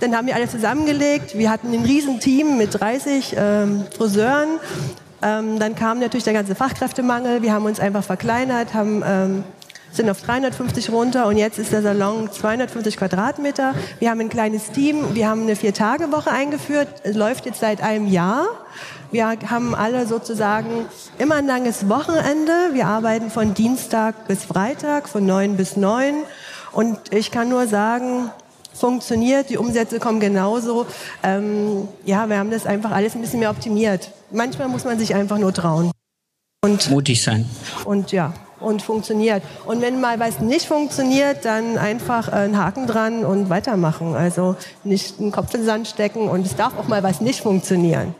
Dann 0.00 0.16
haben 0.16 0.26
wir 0.26 0.34
alles 0.34 0.50
zusammengelegt. 0.50 1.38
Wir 1.38 1.50
hatten 1.50 1.72
ein 1.72 1.84
riesen 1.84 2.20
Team 2.20 2.58
mit 2.58 2.80
30 2.80 3.36
ähm, 3.38 3.84
Friseuren 3.96 4.58
Ähm, 5.22 5.58
dann 5.58 5.74
kam 5.74 6.00
natürlich 6.00 6.24
der 6.24 6.34
ganze 6.34 6.54
Fachkräftemangel. 6.54 7.40
Wir 7.40 7.54
haben 7.54 7.64
uns 7.64 7.80
einfach 7.80 8.04
verkleinert, 8.04 8.74
haben 8.74 9.02
ähm, 9.06 9.44
sind 9.96 10.10
auf 10.10 10.22
350 10.22 10.90
runter 10.90 11.26
und 11.26 11.36
jetzt 11.36 11.58
ist 11.58 11.72
der 11.72 11.82
Salon 11.82 12.30
250 12.30 12.96
Quadratmeter. 12.96 13.74
Wir 13.98 14.10
haben 14.10 14.20
ein 14.20 14.28
kleines 14.28 14.70
Team, 14.72 15.14
wir 15.14 15.28
haben 15.28 15.42
eine 15.42 15.56
Vier-Tage-Woche 15.56 16.30
eingeführt, 16.30 16.88
läuft 17.04 17.46
jetzt 17.46 17.60
seit 17.60 17.82
einem 17.82 18.06
Jahr. 18.06 18.46
Wir 19.10 19.26
haben 19.26 19.74
alle 19.74 20.06
sozusagen 20.06 20.86
immer 21.18 21.36
ein 21.36 21.46
langes 21.46 21.88
Wochenende. 21.88 22.52
Wir 22.72 22.86
arbeiten 22.86 23.30
von 23.30 23.54
Dienstag 23.54 24.26
bis 24.26 24.44
Freitag, 24.44 25.08
von 25.08 25.24
neun 25.24 25.56
bis 25.56 25.76
neun. 25.76 26.14
Und 26.72 26.98
ich 27.12 27.30
kann 27.30 27.48
nur 27.48 27.68
sagen, 27.68 28.30
funktioniert, 28.72 29.50
die 29.50 29.56
Umsätze 29.56 30.00
kommen 30.00 30.18
genauso. 30.18 30.86
Ähm, 31.22 31.86
ja, 32.04 32.28
wir 32.28 32.38
haben 32.38 32.50
das 32.50 32.66
einfach 32.66 32.90
alles 32.90 33.14
ein 33.14 33.20
bisschen 33.20 33.38
mehr 33.38 33.50
optimiert. 33.50 34.10
Manchmal 34.32 34.68
muss 34.68 34.84
man 34.84 34.98
sich 34.98 35.14
einfach 35.14 35.38
nur 35.38 35.54
trauen. 35.54 35.92
Und, 36.64 36.90
Mutig 36.90 37.22
sein. 37.22 37.48
Und 37.84 38.10
ja, 38.10 38.32
und 38.64 38.82
funktioniert. 38.82 39.42
Und 39.66 39.80
wenn 39.82 40.00
mal 40.00 40.18
was 40.18 40.40
nicht 40.40 40.66
funktioniert, 40.66 41.44
dann 41.44 41.78
einfach 41.78 42.28
einen 42.28 42.58
Haken 42.58 42.86
dran 42.86 43.24
und 43.24 43.50
weitermachen. 43.50 44.14
Also 44.14 44.56
nicht 44.82 45.20
den 45.20 45.30
Kopf 45.32 45.54
in 45.54 45.60
den 45.60 45.66
Sand 45.66 45.88
stecken 45.88 46.28
und 46.28 46.46
es 46.46 46.56
darf 46.56 46.76
auch 46.78 46.88
mal 46.88 47.02
was 47.02 47.20
nicht 47.20 47.40
funktionieren. 47.40 48.14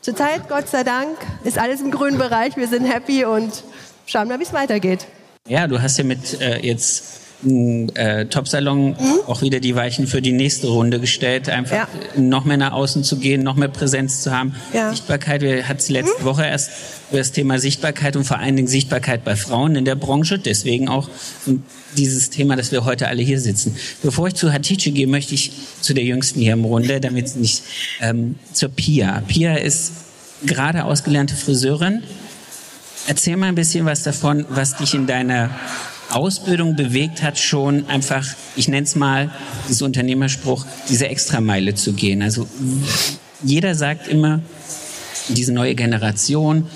Zurzeit, 0.00 0.48
Gott 0.48 0.68
sei 0.68 0.84
Dank, 0.84 1.16
ist 1.42 1.58
alles 1.58 1.80
im 1.80 1.90
grünen 1.90 2.18
Bereich. 2.18 2.56
Wir 2.56 2.68
sind 2.68 2.84
happy 2.84 3.24
und 3.24 3.64
schauen 4.06 4.28
mal, 4.28 4.38
wie 4.38 4.44
es 4.44 4.52
weitergeht. 4.52 5.06
Ja, 5.48 5.66
du 5.66 5.80
hast 5.80 5.98
ja 5.98 6.04
mit 6.04 6.40
äh, 6.40 6.58
jetzt 6.58 7.25
äh, 7.44 8.26
Top-Salon 8.26 8.90
mhm. 8.90 8.96
auch 9.26 9.42
wieder 9.42 9.60
die 9.60 9.74
Weichen 9.74 10.06
für 10.06 10.22
die 10.22 10.32
nächste 10.32 10.68
Runde 10.68 11.00
gestellt, 11.00 11.48
einfach 11.48 11.76
ja. 11.76 11.88
noch 12.16 12.44
mehr 12.44 12.56
nach 12.56 12.72
außen 12.72 13.04
zu 13.04 13.18
gehen, 13.18 13.42
noch 13.42 13.56
mehr 13.56 13.68
Präsenz 13.68 14.22
zu 14.22 14.32
haben. 14.32 14.54
Ja. 14.72 14.90
Sichtbarkeit, 14.90 15.42
wir 15.42 15.68
hatten 15.68 15.78
es 15.78 15.88
letzte 15.88 16.22
mhm. 16.22 16.24
Woche 16.24 16.44
erst 16.44 16.70
über 17.10 17.18
das 17.18 17.32
Thema 17.32 17.58
Sichtbarkeit 17.58 18.16
und 18.16 18.24
vor 18.24 18.38
allen 18.38 18.56
Dingen 18.56 18.68
Sichtbarkeit 18.68 19.24
bei 19.24 19.36
Frauen 19.36 19.76
in 19.76 19.84
der 19.84 19.94
Branche, 19.94 20.38
deswegen 20.38 20.88
auch 20.88 21.08
dieses 21.96 22.30
Thema, 22.30 22.56
dass 22.56 22.72
wir 22.72 22.84
heute 22.84 23.08
alle 23.08 23.22
hier 23.22 23.40
sitzen. 23.40 23.76
Bevor 24.02 24.28
ich 24.28 24.34
zu 24.34 24.52
Hatice 24.52 24.92
gehe, 24.92 25.06
möchte 25.06 25.34
ich 25.34 25.52
zu 25.80 25.94
der 25.94 26.04
Jüngsten 26.04 26.40
hier 26.40 26.54
im 26.54 26.64
Runde, 26.64 27.00
damit 27.00 27.36
nicht 27.36 27.62
ähm, 28.00 28.36
zur 28.52 28.70
Pia. 28.70 29.22
Pia 29.28 29.56
ist 29.56 29.92
gerade 30.44 30.84
ausgelernte 30.84 31.34
Friseurin. 31.34 32.02
Erzähl 33.06 33.36
mal 33.36 33.46
ein 33.46 33.54
bisschen 33.54 33.84
was 33.84 34.02
davon, 34.02 34.44
was 34.48 34.76
dich 34.76 34.94
in 34.94 35.06
deiner 35.06 35.50
Ausbildung 36.10 36.76
bewegt 36.76 37.22
hat, 37.22 37.38
schon 37.38 37.88
einfach, 37.88 38.26
ich 38.54 38.68
nenne 38.68 38.84
es 38.84 38.94
mal, 38.94 39.30
dieser 39.68 39.86
Unternehmerspruch, 39.86 40.64
diese 40.88 41.08
Extrameile 41.08 41.74
zu 41.74 41.92
gehen. 41.92 42.22
Also 42.22 42.46
jeder 43.42 43.74
sagt 43.74 44.08
immer, 44.08 44.40
diese 45.28 45.52
neue 45.52 45.74
Generation 45.74 46.66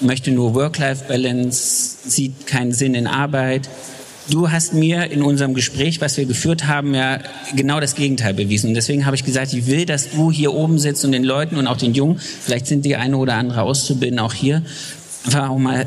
möchte 0.00 0.30
nur 0.30 0.54
Work-Life-Balance, 0.54 1.96
sieht 2.06 2.46
keinen 2.46 2.72
Sinn 2.72 2.94
in 2.94 3.06
Arbeit. 3.06 3.68
Du 4.30 4.50
hast 4.50 4.74
mir 4.74 5.10
in 5.10 5.22
unserem 5.22 5.54
Gespräch, 5.54 6.00
was 6.00 6.16
wir 6.16 6.26
geführt 6.26 6.66
haben, 6.66 6.94
ja 6.94 7.18
genau 7.56 7.80
das 7.80 7.94
Gegenteil 7.94 8.34
bewiesen. 8.34 8.68
Und 8.68 8.74
deswegen 8.74 9.06
habe 9.06 9.16
ich 9.16 9.24
gesagt, 9.24 9.52
ich 9.52 9.66
will, 9.66 9.86
dass 9.86 10.10
du 10.10 10.30
hier 10.30 10.52
oben 10.52 10.78
sitzt 10.78 11.04
und 11.04 11.12
den 11.12 11.24
Leuten 11.24 11.56
und 11.56 11.66
auch 11.66 11.78
den 11.78 11.94
Jungen, 11.94 12.18
vielleicht 12.18 12.66
sind 12.66 12.84
die 12.84 12.96
eine 12.96 13.16
oder 13.16 13.34
andere 13.34 13.62
Auszubildende 13.62 14.22
auch 14.22 14.34
hier, 14.34 14.62
einfach 15.24 15.48
auch 15.48 15.58
mal 15.58 15.86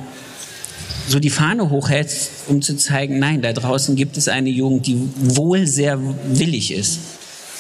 so 1.12 1.20
die 1.20 1.30
Fahne 1.30 1.70
hochhältst, 1.70 2.48
um 2.48 2.62
zu 2.62 2.76
zeigen, 2.78 3.20
nein, 3.20 3.42
da 3.42 3.52
draußen 3.52 3.96
gibt 3.96 4.18
es 4.18 4.28
eine 4.28 4.50
Jugend, 4.50 4.88
die 4.88 4.98
wohl 5.18 5.68
sehr 5.68 6.00
willig 6.26 6.74
ist. 6.74 7.00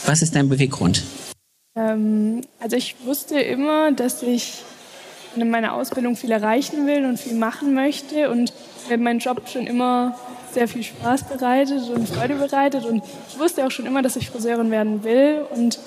Was 0.05 0.21
ist 0.21 0.35
dein 0.35 0.49
Beweggrund? 0.49 1.03
Ähm, 1.75 2.41
also 2.59 2.77
ich 2.77 2.95
wusste 3.05 3.39
immer, 3.39 3.91
dass 3.91 4.23
ich 4.23 4.63
in 5.35 5.49
meiner 5.49 5.73
Ausbildung 5.73 6.15
viel 6.15 6.31
erreichen 6.31 6.87
will 6.87 7.05
und 7.05 7.19
viel 7.19 7.35
machen 7.35 7.73
möchte. 7.73 8.29
Und 8.31 8.53
mein 8.99 9.19
Job 9.19 9.47
schon 9.47 9.67
immer 9.67 10.17
sehr 10.53 10.67
viel 10.67 10.83
Spaß 10.83 11.29
bereitet 11.29 11.89
und 11.89 12.09
Freude 12.09 12.35
bereitet. 12.35 12.85
Und 12.85 13.03
ich 13.29 13.39
wusste 13.39 13.65
auch 13.65 13.71
schon 13.71 13.85
immer, 13.85 14.01
dass 14.01 14.15
ich 14.15 14.29
Friseurin 14.29 14.71
werden 14.71 15.03
will. 15.03 15.45
Und 15.53 15.79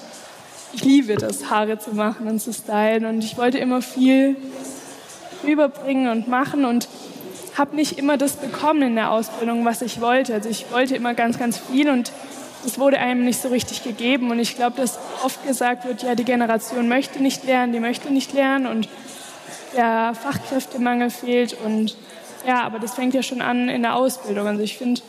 ich 0.73 0.85
liebe 0.85 1.17
das, 1.17 1.51
Haare 1.51 1.79
zu 1.79 1.95
machen 1.95 2.29
und 2.29 2.41
zu 2.41 2.53
stylen. 2.53 3.05
Und 3.05 3.25
ich 3.25 3.37
wollte 3.37 3.59
immer 3.59 3.83
viel 3.83 4.37
rüberbringen 5.47 6.09
und 6.09 6.29
machen. 6.29 6.65
Und 6.65 6.89
habe 7.57 7.77
nicht 7.77 7.99
immer 7.99 8.17
das 8.17 8.37
bekommen 8.37 8.83
in 8.83 8.95
der 8.97 9.11
Ausbildung, 9.11 9.65
was 9.65 9.83
ich 9.83 10.01
wollte. 10.01 10.35
Also 10.35 10.49
ich 10.49 10.71
wollte 10.73 10.97
immer 10.97 11.15
ganz, 11.15 11.39
ganz 11.39 11.59
viel 11.59 11.89
und 11.89 12.13
es 12.67 12.79
wurde 12.79 12.99
einem 12.99 13.25
nicht 13.25 13.41
so 13.41 13.49
richtig 13.49 13.85
gegeben. 13.85 14.31
Und 14.31 14.39
ich 14.39 14.57
glaube, 14.57 14.77
dass 14.77 14.99
oft 15.23 15.47
gesagt 15.47 15.87
wird, 15.87 16.03
ja, 16.03 16.15
die 16.15 16.25
Generation 16.25 16.89
möchte 16.89 17.23
nicht 17.23 17.45
lernen, 17.45 17.73
die 17.73 17.81
möchte 17.81 18.13
nicht 18.13 18.33
lernen 18.33 18.67
und 18.67 18.89
der 19.77 20.15
Fachkräftemangel 20.15 21.11
fehlt. 21.11 21.57
Und 21.65 21.97
ja, 22.47 22.63
aber 22.63 22.79
das 22.79 22.95
fängt 22.95 23.15
ja 23.15 23.23
schon 23.23 23.43
an 23.43 23.69
in 23.69 23.83
der 23.83 23.97
Ausbildung. 23.97 24.47
Also 24.47 24.63
ich 24.63 24.77
finde, 24.77 25.01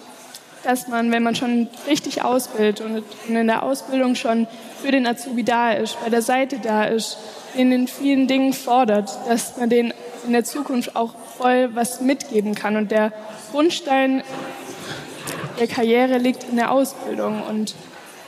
dass 0.64 0.88
man, 0.88 1.12
wenn 1.12 1.24
man 1.24 1.36
schon 1.36 1.68
richtig 1.88 2.24
ausbildet 2.24 2.82
und 2.82 3.04
in 3.28 3.48
der 3.48 3.64
Ausbildung 3.64 4.16
schon 4.16 4.48
für 4.82 4.92
den 4.92 5.08
Azubi 5.08 5.44
da 5.44 5.72
ist, 5.72 6.00
bei 6.04 6.10
der 6.10 6.22
Seite 6.22 6.60
da 6.60 6.86
ist, 6.86 7.18
in 7.56 7.70
den 7.72 7.88
vielen 7.88 8.28
Dingen 8.28 8.54
fordert, 8.54 9.10
dass 9.28 9.58
man 9.58 9.70
den 9.70 9.94
in 10.26 10.34
der 10.34 10.44
Zukunft 10.44 10.96
auch 10.96 11.14
voll 11.38 11.70
was 11.74 12.02
mitgeben 12.02 12.56
kann. 12.56 12.78
Und 12.78 12.92
der 12.92 13.12
Grundstein 13.52 14.24
der 15.60 15.68
Karriere 15.68 16.18
liegt 16.18 16.44
in 16.44 16.56
der 16.56 16.72
Ausbildung. 16.72 17.42
Und 17.44 17.76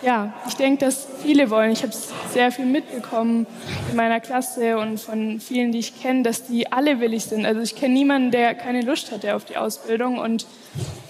ja, 0.02 0.34
ich 0.48 0.56
denke, 0.56 0.86
dass 0.86 1.08
viele 1.24 1.50
wollen. 1.50 1.72
Ich 1.72 1.84
habe 1.84 1.94
sehr 2.32 2.52
viel 2.52 2.66
mitbekommen 2.66 3.48
in 3.90 3.96
meiner 3.96 4.20
Klasse 4.20 4.78
und 4.78 5.00
von 5.00 5.40
vielen, 5.40 5.72
die 5.72 5.80
ich 5.80 6.00
kenne, 6.00 6.24
dass 6.24 6.46
die 6.46 6.72
alle 6.72 7.00
willig 7.00 7.24
sind. 7.26 7.46
Also 7.46 7.62
ich 7.62 7.76
kenne 7.76 7.94
niemanden, 7.94 8.32
der 8.32 8.54
keine 8.54 8.82
Lust 8.82 9.12
hatte 9.12 9.36
auf 9.36 9.46
die 9.46 9.58
Ausbildung 9.58 10.20
und 10.20 10.46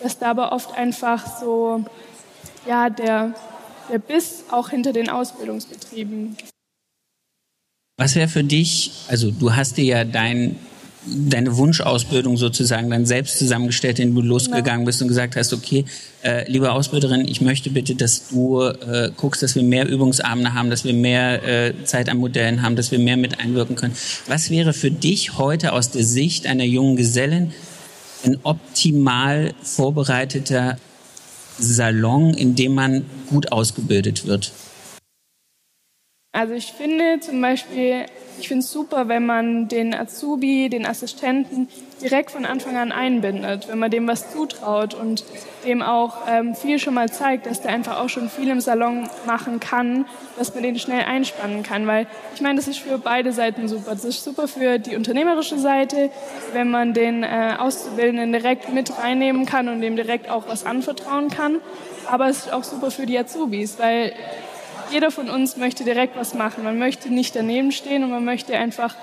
dass 0.02 0.20
da 0.20 0.32
aber 0.32 0.52
oft 0.52 0.78
einfach 0.78 1.40
so, 1.40 1.84
ja, 2.68 2.90
der, 2.90 3.34
der 3.92 4.00
Biss 4.00 4.46
auch 4.52 4.70
hinter 4.70 4.94
den 4.94 5.10
Ausbildungsbetrieben. 5.10 6.38
Was 7.98 8.16
wäre 8.16 8.28
für 8.28 8.44
dich, 8.44 8.92
also 9.10 9.32
du 9.32 9.56
hast 9.56 9.78
dir 9.78 9.86
ja 9.86 10.04
dein 10.06 10.58
deine 11.08 11.58
Wunschausbildung 11.58 12.38
sozusagen 12.38 12.90
dann 12.90 13.06
selbst 13.06 13.40
zusammengestellt, 13.40 14.00
indem 14.00 14.16
du 14.16 14.22
losgegangen 14.22 14.86
bist 14.86 15.02
und 15.02 15.08
gesagt 15.08 15.36
hast, 15.36 15.54
okay, 15.54 15.86
äh, 16.24 16.50
liebe 16.52 16.72
Ausbilderin, 16.72 17.28
ich 17.28 17.42
möchte 17.42 17.70
bitte, 17.70 17.96
dass 17.96 18.30
du 18.30 18.62
äh, 18.62 19.12
guckst, 19.16 19.42
dass 19.44 19.56
wir 19.56 19.64
mehr 19.64 19.88
Übungsabende 19.88 20.54
haben, 20.54 20.70
dass 20.70 20.84
wir 20.84 20.94
mehr 20.94 21.44
äh, 21.44 21.74
Zeit 21.86 22.10
an 22.10 22.18
Modellen 22.18 22.62
haben, 22.62 22.76
dass 22.76 22.92
wir 22.92 23.00
mehr 23.00 23.18
mit 23.18 23.40
einwirken 23.40 23.76
können. 23.76 23.96
Was 24.28 24.50
wäre 24.50 24.74
für 24.74 24.92
dich 24.92 25.38
heute 25.38 25.74
aus 25.74 25.92
der 25.92 26.04
Sicht 26.04 26.48
einer 26.48 26.66
jungen 26.66 26.96
Gesellin 26.96 27.54
ein 28.26 28.38
optimal 28.44 29.54
vorbereiteter 29.62 30.78
Salon, 31.60 32.34
in 32.34 32.56
dem 32.56 32.74
man 32.74 33.06
gut 33.30 33.52
ausgebildet 33.52 34.26
wird? 34.26 34.52
Also 36.34 36.54
ich 36.54 36.74
finde 36.74 37.20
zum 37.20 37.42
Beispiel, 37.42 38.06
ich 38.40 38.48
finde 38.48 38.64
es 38.64 38.72
super, 38.72 39.08
wenn 39.08 39.26
man 39.26 39.70
den 39.70 39.96
Azubi, 39.96 40.70
den 40.70 40.86
Assistenten 40.86 41.68
direkt 42.02 42.32
von 42.32 42.46
Anfang 42.46 42.78
an 42.78 42.92
einbindet, 42.92 43.68
wenn 43.68 43.80
man 43.80 43.90
dem 43.90 44.08
was 44.08 44.32
zutraut 44.32 44.94
und 44.94 45.24
dem 45.66 45.82
auch 45.82 46.28
ähm, 46.30 46.54
viel 46.54 46.78
schon 46.78 46.94
mal 46.94 47.12
zeigt, 47.12 47.48
dass 47.48 47.62
der 47.62 47.72
einfach 47.72 48.00
auch 48.00 48.10
schon 48.10 48.30
viel 48.30 48.50
im 48.50 48.62
Salon 48.62 49.10
machen 49.26 49.60
kann, 49.60 50.06
dass 50.38 50.54
man 50.54 50.64
den 50.64 50.78
schnell 50.78 51.06
einspannen 51.06 51.64
kann. 51.64 51.88
Weil 51.88 52.06
ich 52.36 52.42
meine, 52.42 52.58
das 52.58 52.68
ist 52.68 52.80
für 52.80 53.00
beide 53.00 53.32
Seiten 53.32 53.68
super. 53.68 53.92
Das 53.92 54.06
ist 54.06 54.24
super 54.24 54.48
für 54.48 54.78
die 54.78 54.96
unternehmerische 54.96 55.58
Seite, 55.58 56.12
wenn 56.54 56.70
man 56.70 56.94
den 56.94 57.24
äh, 57.24 57.56
Auszubildenden 57.58 58.34
direkt 58.34 58.72
mit 58.72 58.96
reinnehmen 59.00 59.46
kann 59.46 59.70
und 59.70 59.82
dem 59.82 59.96
direkt 59.96 60.30
auch 60.30 60.48
was 60.48 60.66
anvertrauen 60.66 61.30
kann. 61.30 61.62
Aber 62.06 62.30
es 62.30 62.46
ist 62.46 62.54
auch 62.54 62.64
super 62.64 62.92
für 62.92 63.06
die 63.06 63.18
Azubis, 63.18 63.80
weil 63.80 64.14
jeder 64.92 65.12
von 65.12 65.30
uns 65.30 65.58
möchte 65.58 65.84
direkt 65.84 66.16
was 66.16 66.34
machen. 66.34 66.64
Man 66.64 66.80
möchte 66.80 67.10
nicht 67.10 67.36
daneben 67.36 67.72
stehen 67.72 68.04
und 68.04 68.12
man 68.12 68.26
möchte 68.26 68.58
einfach 68.58 68.96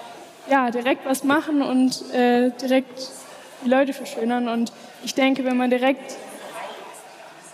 ja, 0.51 0.71
direkt 0.71 1.07
was 1.07 1.25
machen 1.25 1.63
und 1.63 2.13
äh, 2.13 2.51
direkt 2.61 3.11
die 3.65 3.69
Leute 3.69 3.93
verschönern. 3.93 4.49
Und 4.49 4.73
ich 5.05 5.15
denke, 5.15 5.45
wenn 5.45 5.57
man 5.57 5.71
direkt 5.71 6.17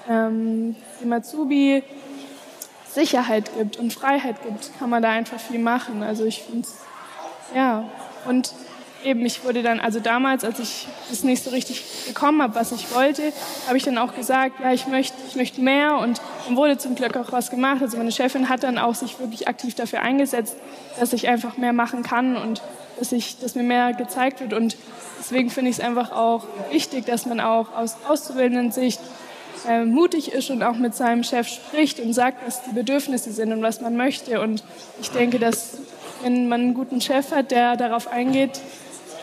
ähm, 0.09 0.77
dem 1.01 1.13
Azubi 1.13 1.83
Sicherheit 2.93 3.51
gibt 3.57 3.77
und 3.77 3.93
Freiheit 3.93 4.43
gibt, 4.43 4.71
kann 4.79 4.91
man 4.91 5.03
da 5.03 5.11
einfach 5.11 5.39
viel 5.39 5.61
machen. 5.61 6.03
Also 6.03 6.25
ich 6.25 6.43
finde 6.43 6.63
es, 6.63 6.79
ja. 7.55 7.85
Und 8.27 8.53
eben, 9.05 9.25
ich 9.25 9.45
wurde 9.45 9.63
dann, 9.63 9.81
also 9.81 10.01
damals, 10.01 10.45
als 10.45 10.59
ich 10.59 10.87
das 11.09 11.25
nicht 11.25 11.43
so 11.43 11.51
richtig 11.51 11.85
bekommen 12.07 12.43
habe, 12.43 12.55
was 12.55 12.73
ich 12.73 12.95
wollte, 12.95 13.33
habe 13.67 13.77
ich 13.77 13.85
dann 13.85 13.99
auch 13.99 14.15
gesagt, 14.15 14.61
ja, 14.61 14.73
ich 14.73 14.87
möchte, 14.87 15.17
ich 15.29 15.37
möchte 15.37 15.61
mehr 15.61 15.99
und 15.99 16.21
dann 16.47 16.57
wurde 16.57 16.79
zum 16.79 16.95
Glück 16.95 17.17
auch 17.17 17.33
was 17.33 17.51
gemacht. 17.51 17.83
Also 17.83 17.97
meine 17.97 18.13
Chefin 18.13 18.49
hat 18.49 18.63
dann 18.63 18.79
auch 18.79 18.95
sich 18.95 19.19
wirklich 19.19 19.49
aktiv 19.49 19.75
dafür 19.75 20.03
eingesetzt, 20.03 20.57
dass 20.99 21.13
ich 21.13 21.29
einfach 21.29 21.57
mehr 21.57 21.73
machen 21.73 22.03
kann 22.03 22.37
und 22.37 22.63
dass, 22.99 23.13
ich, 23.13 23.39
dass 23.39 23.55
mir 23.55 23.63
mehr 23.63 23.93
gezeigt 23.95 24.41
wird 24.41 24.53
und 24.53 24.77
deswegen 25.19 25.51
finde 25.51 25.71
ich 25.71 25.79
es 25.79 25.85
einfach 25.85 26.13
auch 26.13 26.45
wichtig, 26.71 27.07
dass 27.07 27.27
man 27.27 27.41
auch 27.41 27.75
aus 27.75 27.97
auszubildenden 28.09 28.73
Sicht 28.73 29.01
äh, 29.67 29.85
mutig 29.85 30.33
ist 30.33 30.51
und 30.51 30.63
auch 30.63 30.77
mit 30.77 30.95
seinem 30.95 31.25
Chef 31.25 31.49
spricht 31.49 32.01
und 32.01 32.13
sagt, 32.13 32.47
was 32.47 32.63
die 32.65 32.73
Bedürfnisse 32.73 33.33
sind 33.33 33.53
und 33.53 33.63
was 33.63 33.81
man 33.81 33.97
möchte 33.97 34.41
und 34.41 34.63
ich 35.01 35.11
denke, 35.11 35.39
dass 35.39 35.79
wenn 36.23 36.49
man 36.49 36.61
einen 36.61 36.75
guten 36.75 37.01
Chef 37.01 37.33
hat, 37.33 37.51
der 37.51 37.77
darauf 37.77 38.09
eingeht, 38.09 38.61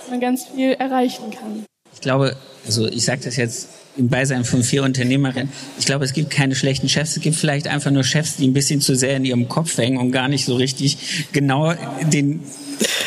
man 0.09 0.19
ganz 0.19 0.45
viel 0.47 0.73
erreichen 0.73 1.31
kann. 1.31 1.65
Ich 1.93 2.01
glaube, 2.01 2.35
also 2.65 2.87
ich 2.87 3.05
sage 3.05 3.21
das 3.23 3.37
jetzt 3.37 3.69
im 3.97 4.09
Beisein 4.09 4.43
von 4.43 4.61
vier 4.61 4.83
Unternehmerinnen, 4.83 5.49
ich 5.79 5.85
glaube, 5.85 6.05
es 6.05 6.13
gibt 6.13 6.29
keine 6.29 6.53
schlechten 6.55 6.87
Chefs. 6.87 7.17
Es 7.17 7.23
gibt 7.23 7.35
vielleicht 7.35 7.67
einfach 7.67 7.89
nur 7.89 8.03
Chefs, 8.03 8.35
die 8.35 8.47
ein 8.47 8.53
bisschen 8.53 8.81
zu 8.81 8.95
sehr 8.95 9.15
in 9.17 9.25
ihrem 9.25 9.49
Kopf 9.49 9.77
hängen 9.77 9.97
und 9.97 10.11
gar 10.11 10.27
nicht 10.27 10.45
so 10.45 10.55
richtig 10.55 10.97
genau 11.31 11.73
den 12.11 12.43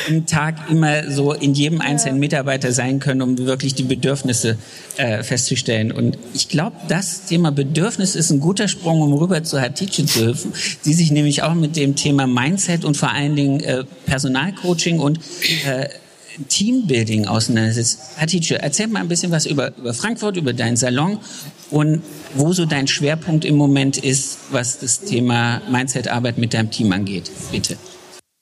im 0.08 0.26
Tag 0.26 0.70
immer 0.70 1.10
so 1.10 1.32
in 1.32 1.54
jedem 1.54 1.80
einzelnen 1.80 2.18
Mitarbeiter 2.18 2.72
sein 2.72 2.98
können, 2.98 3.22
um 3.22 3.38
wirklich 3.38 3.74
die 3.74 3.82
Bedürfnisse 3.82 4.56
äh, 4.96 5.22
festzustellen. 5.22 5.92
Und 5.92 6.18
ich 6.34 6.48
glaube, 6.48 6.76
das 6.88 7.26
Thema 7.26 7.52
Bedürfnis 7.52 8.16
ist 8.16 8.30
ein 8.30 8.40
guter 8.40 8.66
Sprung, 8.66 9.02
um 9.02 9.12
rüber 9.12 9.42
zu 9.44 9.60
Hatice 9.60 10.06
zu 10.06 10.24
helfen, 10.24 10.52
die 10.84 10.94
sich 10.94 11.10
nämlich 11.10 11.42
auch 11.42 11.54
mit 11.54 11.76
dem 11.76 11.96
Thema 11.96 12.26
Mindset 12.26 12.84
und 12.84 12.96
vor 12.96 13.12
allen 13.12 13.36
Dingen 13.36 13.60
äh, 13.60 13.84
Personalcoaching 14.06 14.98
und 14.98 15.20
äh, 15.66 15.88
Teambuilding 16.48 17.26
auseinandersetzt. 17.26 17.98
Hatice, 18.16 18.52
erzähl 18.52 18.86
mal 18.88 19.00
ein 19.00 19.08
bisschen 19.08 19.32
was 19.32 19.46
über, 19.46 19.76
über 19.76 19.94
Frankfurt, 19.94 20.36
über 20.36 20.52
deinen 20.52 20.76
Salon 20.76 21.18
und 21.70 22.02
wo 22.34 22.52
so 22.52 22.66
dein 22.66 22.86
Schwerpunkt 22.86 23.44
im 23.44 23.56
Moment 23.56 23.98
ist, 23.98 24.38
was 24.50 24.78
das 24.78 25.00
Thema 25.00 25.60
Mindset-Arbeit 25.70 26.38
mit 26.38 26.54
deinem 26.54 26.70
Team 26.70 26.92
angeht. 26.92 27.30
Bitte. 27.50 27.76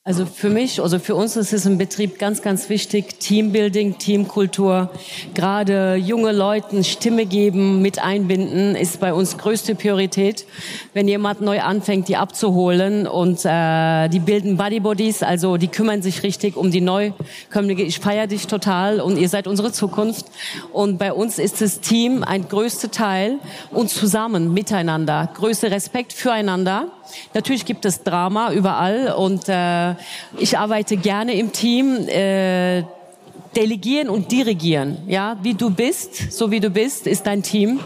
Also 0.09 0.25
für 0.25 0.49
mich, 0.49 0.81
also 0.81 0.97
für 0.97 1.13
uns 1.13 1.37
ist 1.37 1.53
es 1.53 1.67
im 1.67 1.77
Betrieb 1.77 2.17
ganz, 2.17 2.41
ganz 2.41 2.67
wichtig, 2.69 3.19
Teambuilding, 3.19 3.99
Teamkultur. 3.99 4.89
Gerade 5.35 5.97
junge 5.97 6.31
Leuten 6.31 6.83
Stimme 6.83 7.27
geben, 7.27 7.83
mit 7.83 8.03
einbinden, 8.03 8.75
ist 8.75 8.99
bei 8.99 9.13
uns 9.13 9.37
größte 9.37 9.75
Priorität. 9.75 10.47
Wenn 10.95 11.07
jemand 11.07 11.41
neu 11.41 11.61
anfängt, 11.61 12.07
die 12.07 12.17
abzuholen 12.17 13.05
und 13.05 13.45
äh, 13.45 14.07
die 14.07 14.19
bilden 14.19 14.57
Buddy-Bodies, 14.57 15.21
also 15.21 15.57
die 15.57 15.67
kümmern 15.67 16.01
sich 16.01 16.23
richtig 16.23 16.57
um 16.57 16.71
die 16.71 16.81
Neukömmlinge. 16.81 17.83
Ich 17.83 17.99
feiere 17.99 18.25
dich 18.25 18.47
total 18.47 19.01
und 19.01 19.15
ihr 19.15 19.29
seid 19.29 19.45
unsere 19.45 19.71
Zukunft. 19.71 20.25
Und 20.73 20.97
bei 20.97 21.13
uns 21.13 21.37
ist 21.37 21.61
das 21.61 21.81
Team 21.81 22.23
ein 22.23 22.47
größter 22.49 22.89
Teil 22.89 23.37
und 23.69 23.91
zusammen, 23.91 24.55
miteinander, 24.55 25.29
größter 25.35 25.69
Respekt 25.69 26.13
füreinander. 26.13 26.87
Natürlich 27.33 27.65
gibt 27.65 27.85
es 27.85 28.03
Drama 28.03 28.51
überall 28.51 29.13
und 29.13 29.49
äh, 29.49 29.95
ich 30.37 30.57
arbeite 30.57 30.97
gerne 30.97 31.33
im 31.33 31.51
Team. 31.51 32.07
Äh, 32.07 32.83
delegieren 33.55 34.09
und 34.09 34.31
dirigieren, 34.31 34.99
ja, 35.07 35.37
wie 35.41 35.53
du 35.53 35.71
bist, 35.71 36.31
so 36.31 36.51
wie 36.51 36.59
du 36.59 36.69
bist, 36.69 37.07
ist 37.07 37.25
dein 37.25 37.41
Team. 37.41 37.79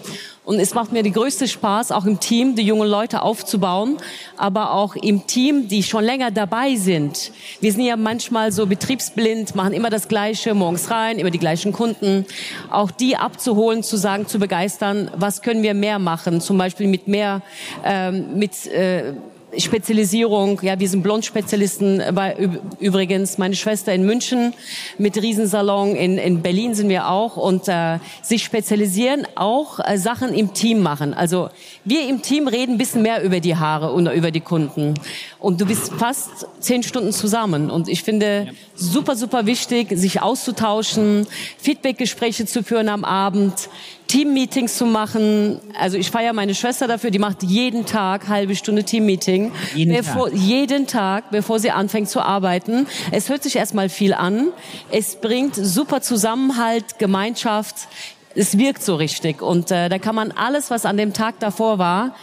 Und 0.46 0.60
es 0.60 0.74
macht 0.74 0.92
mir 0.92 1.04
die 1.04 1.14
größte 1.14 1.48
Spaß, 1.48 1.94
auch 1.94 2.06
im 2.06 2.20
Team 2.20 2.56
die 2.56 2.64
jungen 2.64 2.90
Leute 2.90 3.22
aufzubauen, 3.22 3.96
aber 4.36 4.74
auch 4.74 4.98
im 4.98 5.26
Team, 5.26 5.70
die 5.70 5.84
schon 5.84 6.04
länger 6.04 6.32
dabei 6.32 6.76
sind. 6.76 7.32
Wir 7.62 7.72
sind 7.72 7.86
ja 7.86 7.96
manchmal 7.96 8.52
so 8.52 8.66
betriebsblind, 8.66 9.56
machen 9.56 9.72
immer 9.72 9.90
das 9.90 10.10
Gleiche, 10.10 10.54
morgens 10.54 10.92
rein, 10.92 11.18
immer 11.18 11.32
die 11.32 11.40
gleichen 11.40 11.72
Kunden. 11.72 12.26
Auch 12.70 12.92
die 12.92 13.16
abzuholen, 13.16 13.84
zu 13.84 13.96
sagen, 13.96 14.28
zu 14.28 14.38
begeistern, 14.38 15.10
was 15.16 15.44
können 15.44 15.64
wir 15.64 15.74
mehr 15.74 15.98
machen, 15.98 16.42
zum 16.42 16.58
Beispiel 16.58 16.88
mit 16.88 17.08
mehr, 17.08 17.42
ähm, 17.86 18.38
mit 18.38 18.68
äh, 18.68 19.14
Spezialisierung. 19.58 20.60
Ja, 20.62 20.80
wir 20.80 20.90
sind 20.90 21.04
Blondspezialisten. 21.04 22.02
Übrigens 22.80 23.38
meine 23.38 23.56
Schwester 23.56 23.94
in 23.94 24.06
München 24.06 24.54
mit 24.98 25.22
Riesensalon. 25.22 25.96
In, 25.96 26.18
in 26.18 26.42
Berlin 26.42 26.76
sind 26.76 26.90
wir 26.90 27.10
auch 27.10 27.38
und 27.38 27.68
äh, 27.68 28.00
sich 28.22 28.44
spezialisieren, 28.44 29.28
auch 29.36 29.80
äh, 29.80 29.98
Sachen 29.98 30.34
im 30.34 30.54
Team 30.54 30.82
machen. 30.82 31.14
Also 31.14 31.50
wir 31.86 32.08
im 32.08 32.22
Team 32.22 32.48
reden 32.48 32.74
ein 32.74 32.78
bisschen 32.78 33.02
mehr 33.02 33.24
über 33.24 33.40
die 33.40 33.56
Haare 33.56 33.92
und 33.92 34.08
über 34.08 34.32
die 34.32 34.42
Kunden. 34.42 34.96
Und 35.40 35.62
du 35.62 35.66
bist 35.66 35.94
fast 35.94 36.48
zehn 36.60 36.84
Stunden 36.84 37.12
zusammen. 37.12 37.70
Und 37.70 37.88
ich 37.88 38.04
finde 38.04 38.48
super, 38.76 39.16
super 39.16 39.46
wichtig, 39.46 39.90
sich 39.92 40.22
auszutauschen, 40.22 41.28
Feedbackgespräche 41.58 42.46
zu 42.46 42.64
führen 42.64 42.90
am 42.90 43.04
Abend, 43.04 43.70
Teammeetings 44.14 44.78
zu 44.78 44.86
machen. 44.86 45.60
Also 45.76 45.98
ich 45.98 46.12
feiere 46.12 46.34
meine 46.34 46.54
Schwester 46.54 46.88
dafür, 46.88 47.10
die 47.10 47.18
macht 47.18 47.42
jeden 47.42 47.88
Tag 47.88 48.28
halbe 48.28 48.56
Stunde 48.56 48.84
Teammeeting. 48.84 49.52
Jeden 49.74 49.96
bevor, 49.96 50.30
Tag? 50.30 50.38
Jeden 50.38 50.86
Tag, 50.86 51.32
bevor 51.32 51.60
sie 51.60 51.72
anfängt 51.72 52.10
zu 52.10 52.22
arbeiten. 52.22 52.86
Es 53.10 53.30
hört 53.30 53.42
sich 53.42 53.56
erstmal 53.56 53.90
viel 53.90 54.14
an. 54.14 54.50
Es 54.92 55.16
bringt 55.16 55.56
super 55.56 56.02
Zusammenhalt, 56.02 57.00
Gemeinschaft. 57.00 57.88
Es 58.36 58.60
wirkt 58.60 58.84
so 58.84 58.98
richtig. 58.98 59.42
Und 59.42 59.72
äh, 59.72 59.90
da 59.90 59.98
kann 59.98 60.14
man 60.14 60.32
alles, 60.32 60.70
was 60.70 60.86
an 60.86 60.98
dem 60.98 61.14
Tag 61.14 61.40
davor 61.40 61.80
war, 61.80 62.16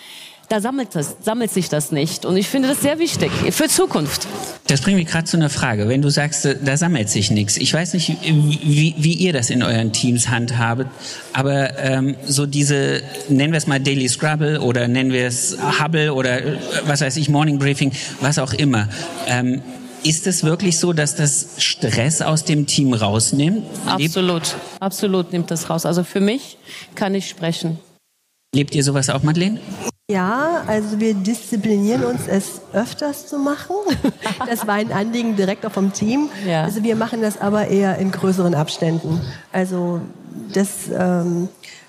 da 0.51 0.61
sammelt, 0.61 0.97
das, 0.97 1.17
sammelt 1.23 1.53
sich 1.53 1.69
das 1.69 1.93
nicht. 1.93 2.25
Und 2.25 2.37
ich 2.37 2.49
finde 2.49 2.69
das 2.69 2.81
sehr 2.81 2.99
wichtig 2.99 3.31
für 3.53 3.69
Zukunft. 3.69 4.27
Das 4.67 4.81
bringt 4.81 4.99
mich 4.99 5.07
gerade 5.07 5.25
zu 5.25 5.37
einer 5.37 5.49
Frage. 5.49 5.89
Wenn 5.89 6.03
du 6.03 6.11
sagst, 6.11 6.45
da 6.45 6.77
sammelt 6.77 7.09
sich 7.09 7.31
nichts. 7.31 7.57
Ich 7.57 7.73
weiß 7.73 7.95
nicht, 7.95 8.17
wie, 8.21 8.97
wie 8.99 9.13
ihr 9.13 9.33
das 9.33 9.51
in 9.51 9.63
euren 9.63 9.93
Teams 9.93 10.29
handhabt, 10.29 10.87
aber 11.35 11.79
ähm, 11.79 12.17
so 12.27 12.47
diese, 12.47 13.01
nennen 13.29 13.53
wir 13.53 13.59
es 13.59 13.69
mal 13.69 13.79
Daily 13.79 14.09
Scrabble 14.09 14.61
oder 14.61 14.89
nennen 14.89 15.13
wir 15.13 15.25
es 15.25 15.57
Hubble 15.81 16.13
oder 16.13 16.45
äh, 16.45 16.59
was 16.85 17.01
weiß 17.01 17.17
ich, 17.17 17.29
Morning 17.29 17.61
Briefing, 17.61 17.93
was 18.21 18.41
auch 18.41 18.53
immer. 18.53 18.89
Ähm, 19.29 19.63
ist 20.03 20.27
es 20.27 20.43
wirklich 20.43 20.79
so, 20.79 20.93
dass 20.93 21.15
das 21.15 21.51
Stress 21.59 22.23
aus 22.23 22.45
dem 22.45 22.67
Team 22.67 22.93
rausnimmt? 22.93 23.65
Absolut, 23.87 24.57
absolut 24.81 25.31
nimmt 25.33 25.53
das 25.53 25.71
raus. 25.71 25.87
Also 25.87 26.03
für 26.03 26.21
mich 26.21 26.57
kann 26.97 27.15
ich 27.15 27.29
sprechen. 27.29 27.79
Lebt 28.53 28.75
ihr 28.75 28.83
sowas 28.83 29.11
auch, 29.11 29.23
Madeleine? 29.23 29.61
Ja, 30.11 30.65
also 30.67 30.99
wir 30.99 31.15
disziplinieren 31.15 32.05
uns, 32.05 32.27
es 32.27 32.61
öfters 32.73 33.27
zu 33.27 33.39
machen. 33.39 33.77
Das 34.47 34.67
war 34.67 34.75
ein 34.75 34.91
Anliegen 34.91 35.37
direkt 35.37 35.65
auch 35.67 35.71
vom 35.71 35.93
Team. 35.93 36.29
Ja. 36.47 36.65
Also 36.65 36.83
wir 36.83 36.97
machen 36.97 37.21
das 37.23 37.41
aber 37.41 37.69
eher 37.69 37.99
in 37.99 38.11
größeren 38.11 38.55
Abständen. 38.55 39.21
Also 39.53 40.01
das, 40.53 40.89
ähm, 40.93 41.49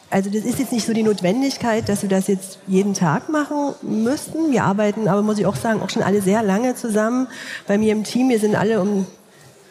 also 0.09 0.29
das 0.29 0.43
ist 0.43 0.59
jetzt 0.59 0.71
nicht 0.71 0.85
so 0.85 0.93
die 0.93 1.03
Notwendigkeit, 1.03 1.87
dass 1.89 2.01
wir 2.01 2.09
das 2.09 2.27
jetzt 2.27 2.59
jeden 2.67 2.93
Tag 2.93 3.29
machen 3.29 3.73
müssten. 3.81 4.51
Wir 4.51 4.65
arbeiten 4.65 5.07
aber, 5.07 5.21
muss 5.21 5.39
ich 5.39 5.45
auch 5.45 5.55
sagen, 5.55 5.81
auch 5.81 5.89
schon 5.89 6.03
alle 6.03 6.21
sehr 6.21 6.43
lange 6.43 6.75
zusammen. 6.75 7.27
Bei 7.67 7.77
mir 7.77 7.93
im 7.93 8.03
Team, 8.03 8.29
wir 8.29 8.39
sind 8.39 8.55
alle 8.55 8.81
um 8.81 9.07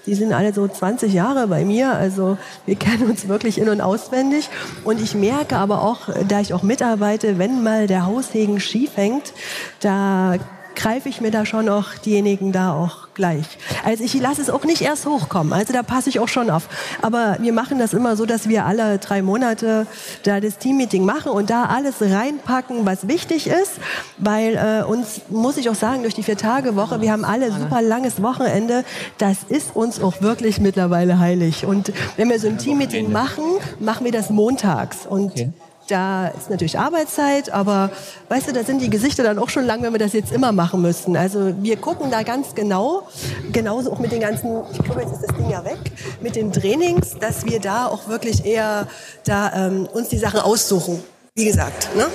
die 0.07 0.15
sind 0.15 0.33
alle 0.33 0.53
so 0.53 0.67
20 0.67 1.13
Jahre 1.13 1.47
bei 1.47 1.65
mir, 1.65 1.93
also 1.93 2.39
wir 2.67 2.77
kennen 2.77 3.09
uns 3.09 3.29
wirklich 3.29 3.59
in- 3.59 3.69
und 3.69 3.81
auswendig. 3.81 4.49
Und 4.85 5.01
ich 5.01 5.15
merke 5.15 5.57
aber 5.57 5.83
auch, 5.83 6.09
da 6.29 6.41
ich 6.41 6.55
auch 6.55 6.63
mitarbeite, 6.63 7.39
wenn 7.39 7.63
mal 7.63 7.87
der 7.87 8.07
Haussegen 8.07 8.61
schief 8.61 8.97
hängt, 8.97 9.33
da 9.81 10.37
greife 10.75 11.09
ich 11.09 11.21
mir 11.21 11.31
da 11.31 11.45
schon 11.45 11.69
auch 11.69 11.95
diejenigen 12.05 12.53
da 12.53 12.73
auch 12.73 13.09
gleich. 13.15 13.45
Also 13.85 14.03
ich 14.05 14.15
lasse 14.15 14.41
es 14.41 14.51
auch 14.51 14.65
nicht 14.65 14.83
erst 14.83 15.07
hochkommen. 15.07 15.53
Also 15.53 15.73
da 15.73 15.83
passe 15.83 16.09
ich 16.09 16.21
auch 16.21 16.29
schon 16.29 16.51
auf. 16.51 16.69
Aber 17.03 17.37
wir 17.41 17.53
machen 17.53 17.79
das 17.79 17.93
immer 17.93 18.17
so, 18.17 18.27
dass 18.27 18.49
wir 18.49 18.65
alle 18.65 18.99
drei 18.99 19.23
Monate 19.23 19.87
da 20.23 20.41
das 20.41 20.59
Teammeeting 20.59 21.05
machen 21.05 21.33
und 21.33 21.51
da 21.51 21.65
alles 21.65 21.97
reinpacken, 22.01 22.87
was 22.87 23.09
wichtig 23.09 23.47
ist. 23.47 23.73
Weil 24.19 24.55
äh, 24.57 24.85
uns, 24.85 25.23
muss 25.29 25.57
ich 25.57 25.69
auch 25.69 25.75
sagen, 25.75 26.03
durch 26.03 26.15
die 26.15 26.23
Vier-Tage-Woche, 26.23 27.01
wir 27.01 27.13
haben 27.13 27.25
alle 27.25 27.53
super 27.53 27.83
langes 27.83 28.23
Wochenende. 28.23 28.85
Das 29.19 29.39
ist 29.49 29.77
uns 29.77 30.01
auch 30.01 30.23
wirklich 30.23 30.61
mittlerweile 30.61 31.19
heilig. 31.19 31.67
Und 31.67 31.93
wenn 32.17 32.31
wir 32.31 32.39
so 32.41 32.49
ein 32.49 32.59
Teammeeting 32.59 33.13
machen, 33.13 33.45
machen 33.81 34.05
wir 34.05 34.13
das 34.13 34.31
montags. 34.31 35.07
Und 35.07 35.33
okay. 35.33 35.53
Da 35.91 36.29
ist 36.29 36.51
natürlich 36.51 36.79
Arbeitszeit, 36.79 37.51
aber 37.51 37.91
weißt 38.29 38.49
du, 38.49 38.53
da 38.53 38.63
sind 38.63 38.81
die 38.81 38.91
Gesichter 38.91 39.25
dann 39.25 39.41
auch 39.41 39.51
schon 39.51 39.67
lang, 39.67 39.83
wenn 39.83 39.93
wir 39.93 39.99
das 39.99 40.13
jetzt 40.13 40.31
immer 40.31 40.53
machen 40.53 40.83
müssten. 40.83 41.17
Also 41.17 41.53
wir 41.61 41.77
gucken 41.79 42.13
da 42.13 42.23
ganz 42.23 42.55
genau, 42.55 43.09
genauso 43.51 43.93
auch 43.93 43.99
mit 43.99 44.13
den 44.13 44.21
ganzen, 44.21 44.61
ich 44.73 44.79
glaube, 44.83 45.01
jetzt 45.03 45.15
ist 45.15 45.25
das 45.29 45.37
Ding 45.37 45.51
ja 45.51 45.65
weg, 45.65 45.79
mit 46.21 46.37
den 46.37 46.53
Trainings, 46.53 47.17
dass 47.19 47.45
wir 47.45 47.59
da 47.59 47.87
auch 47.87 48.07
wirklich 48.07 48.45
eher 48.45 48.87
da 49.25 49.53
ähm, 49.67 49.89
uns 49.93 50.11
die 50.11 50.19
Sachen 50.19 50.39
aussuchen. 50.39 51.03
Wie 51.35 51.47
gesagt, 51.47 51.89
ne? 51.97 52.07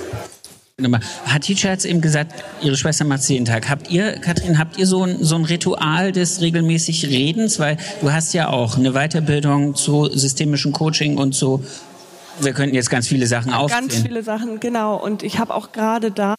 Hatice 1.25 1.65
hat 1.65 1.79
es 1.79 1.85
eben 1.85 1.99
gesagt, 1.99 2.33
ihre 2.61 2.77
Schwester 2.77 3.03
macht 3.05 3.21
es 3.21 3.29
jeden 3.29 3.45
Tag. 3.45 3.69
Habt 3.69 3.89
ihr, 3.91 4.19
Kathrin, 4.19 4.57
habt 4.57 4.77
ihr 4.77 4.87
so 4.87 5.03
ein, 5.03 5.17
so 5.21 5.35
ein 5.35 5.45
Ritual 5.45 6.11
des 6.11 6.41
regelmäßig 6.41 7.07
Redens? 7.07 7.59
Weil 7.59 7.77
du 8.01 8.11
hast 8.11 8.33
ja 8.33 8.49
auch 8.49 8.77
eine 8.77 8.91
Weiterbildung 8.91 9.75
zu 9.75 10.09
systemischem 10.13 10.73
Coaching 10.73 11.17
und 11.17 11.33
zu 11.33 11.63
wir 12.39 12.53
könnten 12.53 12.75
jetzt 12.75 12.89
ganz 12.89 13.07
viele 13.07 13.27
Sachen 13.27 13.53
aufzählen. 13.53 13.87
Ganz 13.87 14.01
viele 14.01 14.23
Sachen, 14.23 14.59
genau. 14.59 14.95
Und 14.95 15.23
ich 15.23 15.39
habe 15.39 15.53
auch 15.53 15.71
gerade 15.71 16.11
da, 16.11 16.35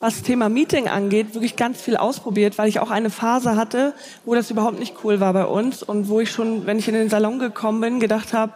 was 0.00 0.22
Thema 0.22 0.48
Meeting 0.48 0.88
angeht, 0.88 1.34
wirklich 1.34 1.56
ganz 1.56 1.80
viel 1.80 1.96
ausprobiert, 1.96 2.58
weil 2.58 2.68
ich 2.68 2.80
auch 2.80 2.90
eine 2.90 3.10
Phase 3.10 3.56
hatte, 3.56 3.94
wo 4.24 4.34
das 4.34 4.50
überhaupt 4.50 4.78
nicht 4.78 4.96
cool 5.04 5.20
war 5.20 5.32
bei 5.32 5.46
uns 5.46 5.82
und 5.82 6.08
wo 6.08 6.20
ich 6.20 6.30
schon, 6.30 6.66
wenn 6.66 6.78
ich 6.78 6.88
in 6.88 6.94
den 6.94 7.08
Salon 7.08 7.38
gekommen 7.38 7.80
bin, 7.80 8.00
gedacht 8.00 8.32
habe, 8.32 8.52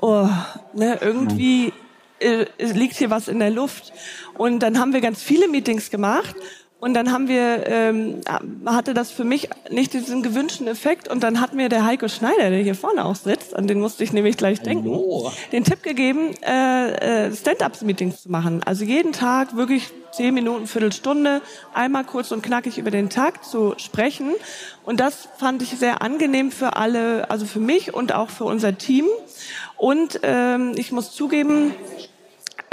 oh, 0.00 0.28
ne, 0.72 0.98
irgendwie 1.00 1.72
äh, 2.20 2.46
liegt 2.58 2.96
hier 2.96 3.10
was 3.10 3.28
in 3.28 3.38
der 3.38 3.50
Luft. 3.50 3.92
Und 4.38 4.60
dann 4.60 4.78
haben 4.78 4.92
wir 4.92 5.00
ganz 5.00 5.22
viele 5.22 5.48
Meetings 5.48 5.90
gemacht 5.90 6.34
Und 6.82 6.94
dann 6.94 7.12
haben 7.12 7.28
wir, 7.28 7.64
ähm, 7.68 8.22
hatte 8.66 8.92
das 8.92 9.12
für 9.12 9.22
mich 9.22 9.48
nicht 9.70 9.92
diesen 9.92 10.24
gewünschten 10.24 10.66
Effekt. 10.66 11.06
Und 11.06 11.22
dann 11.22 11.40
hat 11.40 11.54
mir 11.54 11.68
der 11.68 11.86
Heiko 11.86 12.08
Schneider, 12.08 12.50
der 12.50 12.58
hier 12.58 12.74
vorne 12.74 13.04
auch 13.04 13.14
sitzt, 13.14 13.54
an 13.54 13.68
den 13.68 13.78
musste 13.78 14.02
ich 14.02 14.12
nämlich 14.12 14.36
gleich 14.36 14.62
denken, 14.62 14.90
Hallo. 14.90 15.30
den 15.52 15.62
Tipp 15.62 15.84
gegeben, 15.84 16.34
äh, 16.44 17.26
äh, 17.26 17.32
Stand-ups-Meetings 17.32 18.22
zu 18.24 18.32
machen. 18.32 18.64
Also 18.64 18.84
jeden 18.84 19.12
Tag 19.12 19.54
wirklich 19.54 19.90
zehn 20.10 20.34
Minuten, 20.34 20.66
Viertelstunde, 20.66 21.40
einmal 21.72 22.02
kurz 22.02 22.32
und 22.32 22.42
knackig 22.42 22.78
über 22.78 22.90
den 22.90 23.10
Tag 23.10 23.44
zu 23.44 23.74
sprechen. 23.76 24.32
Und 24.84 24.98
das 24.98 25.28
fand 25.38 25.62
ich 25.62 25.68
sehr 25.68 26.02
angenehm 26.02 26.50
für 26.50 26.74
alle, 26.74 27.30
also 27.30 27.46
für 27.46 27.60
mich 27.60 27.94
und 27.94 28.12
auch 28.12 28.28
für 28.28 28.44
unser 28.44 28.76
Team. 28.76 29.06
Und 29.76 30.18
ähm, 30.24 30.72
ich 30.74 30.90
muss 30.90 31.12
zugeben, 31.12 31.76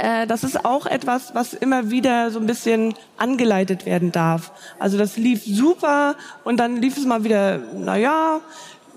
äh, 0.00 0.26
das 0.26 0.44
ist 0.44 0.64
auch 0.64 0.86
etwas, 0.86 1.34
was 1.34 1.52
immer 1.52 1.90
wieder 1.90 2.30
so 2.30 2.40
ein 2.40 2.46
bisschen 2.46 2.94
angeleitet 3.16 3.86
werden 3.86 4.12
darf. 4.12 4.52
Also 4.78 4.96
das 4.96 5.16
lief 5.16 5.44
super 5.44 6.16
und 6.44 6.56
dann 6.58 6.76
lief 6.76 6.96
es 6.96 7.04
mal 7.04 7.24
wieder, 7.24 7.60
na 7.74 7.96
ja, 7.96 8.40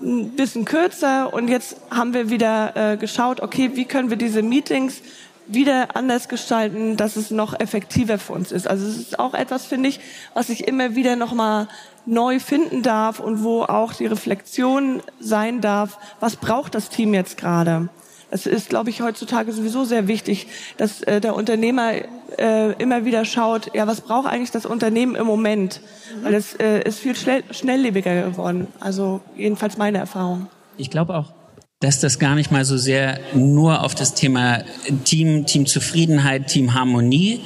ein 0.02 0.30
bisschen 0.30 0.64
kürzer 0.64 1.32
und 1.32 1.48
jetzt 1.48 1.76
haben 1.90 2.14
wir 2.14 2.30
wieder 2.30 2.92
äh, 2.92 2.96
geschaut, 2.96 3.40
okay, 3.40 3.72
wie 3.74 3.84
können 3.84 4.10
wir 4.10 4.16
diese 4.16 4.42
Meetings 4.42 5.02
wieder 5.46 5.94
anders 5.94 6.28
gestalten, 6.28 6.96
dass 6.96 7.16
es 7.16 7.30
noch 7.30 7.58
effektiver 7.60 8.18
für 8.18 8.32
uns 8.32 8.50
ist. 8.50 8.66
Also 8.66 8.86
es 8.86 8.96
ist 8.96 9.18
auch 9.18 9.34
etwas, 9.34 9.66
finde 9.66 9.90
ich, 9.90 10.00
was 10.32 10.48
ich 10.48 10.66
immer 10.66 10.94
wieder 10.94 11.16
nochmal 11.16 11.68
neu 12.06 12.40
finden 12.40 12.82
darf 12.82 13.20
und 13.20 13.44
wo 13.44 13.62
auch 13.62 13.92
die 13.92 14.06
Reflexion 14.06 15.02
sein 15.20 15.60
darf, 15.60 15.98
was 16.20 16.36
braucht 16.36 16.74
das 16.74 16.88
Team 16.88 17.12
jetzt 17.12 17.36
gerade? 17.36 17.88
Es 18.34 18.46
ist, 18.46 18.68
glaube 18.68 18.90
ich, 18.90 19.00
heutzutage 19.00 19.52
sowieso 19.52 19.84
sehr 19.84 20.08
wichtig, 20.08 20.48
dass 20.76 21.02
äh, 21.02 21.20
der 21.20 21.36
Unternehmer 21.36 21.92
äh, 22.36 22.72
immer 22.82 23.04
wieder 23.04 23.24
schaut, 23.24 23.72
ja, 23.76 23.86
was 23.86 24.00
braucht 24.00 24.26
eigentlich 24.26 24.50
das 24.50 24.66
Unternehmen 24.66 25.14
im 25.14 25.24
Moment? 25.24 25.80
Weil 26.24 26.34
es 26.34 26.52
äh, 26.54 26.80
ist 26.80 26.98
viel 26.98 27.14
schnell, 27.14 27.44
schnelllebiger 27.52 28.22
geworden. 28.24 28.66
Also 28.80 29.20
jedenfalls 29.36 29.78
meine 29.78 29.98
Erfahrung. 29.98 30.48
Ich 30.76 30.90
glaube 30.90 31.14
auch, 31.16 31.32
dass 31.78 32.00
das 32.00 32.18
gar 32.18 32.34
nicht 32.34 32.50
mal 32.50 32.64
so 32.64 32.76
sehr 32.76 33.20
nur 33.34 33.84
auf 33.84 33.94
das 33.94 34.14
Thema 34.14 34.64
Team, 35.04 35.46
Teamzufriedenheit, 35.46 36.48
Teamharmonie 36.48 37.40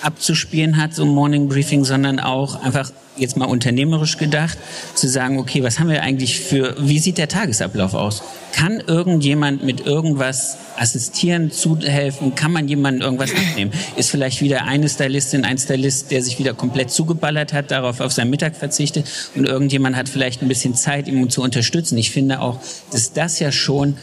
abzuspielen 0.00 0.78
hat, 0.78 0.94
so 0.94 1.02
ein 1.02 1.10
Morning 1.10 1.50
Briefing, 1.50 1.84
sondern 1.84 2.18
auch 2.18 2.62
einfach 2.62 2.92
jetzt 3.20 3.36
mal 3.36 3.46
unternehmerisch 3.46 4.16
gedacht, 4.16 4.58
zu 4.94 5.08
sagen, 5.08 5.38
okay, 5.38 5.62
was 5.62 5.78
haben 5.78 5.88
wir 5.88 6.02
eigentlich 6.02 6.40
für, 6.40 6.74
wie 6.78 6.98
sieht 6.98 7.18
der 7.18 7.28
Tagesablauf 7.28 7.94
aus? 7.94 8.22
Kann 8.52 8.82
irgendjemand 8.86 9.62
mit 9.64 9.86
irgendwas 9.86 10.56
assistieren, 10.76 11.52
zuhelfen? 11.52 12.34
Kann 12.34 12.52
man 12.52 12.66
jemandem 12.66 13.02
irgendwas 13.02 13.30
abnehmen? 13.30 13.72
Ist 13.96 14.10
vielleicht 14.10 14.40
wieder 14.40 14.64
eine 14.64 14.88
Stylistin, 14.88 15.44
ein 15.44 15.58
Stylist, 15.58 16.10
der 16.10 16.22
sich 16.22 16.38
wieder 16.38 16.54
komplett 16.54 16.90
zugeballert 16.90 17.52
hat, 17.52 17.70
darauf 17.70 18.00
auf 18.00 18.12
seinen 18.12 18.30
Mittag 18.30 18.56
verzichtet 18.56 19.06
und 19.34 19.44
irgendjemand 19.46 19.96
hat 19.96 20.08
vielleicht 20.08 20.42
ein 20.42 20.48
bisschen 20.48 20.74
Zeit, 20.74 21.06
ihm 21.06 21.30
zu 21.30 21.42
unterstützen. 21.42 21.96
Ich 21.98 22.10
finde 22.10 22.40
auch, 22.40 22.58
dass 22.90 23.12
das 23.12 23.38
ja 23.38 23.52
schon 23.52 23.96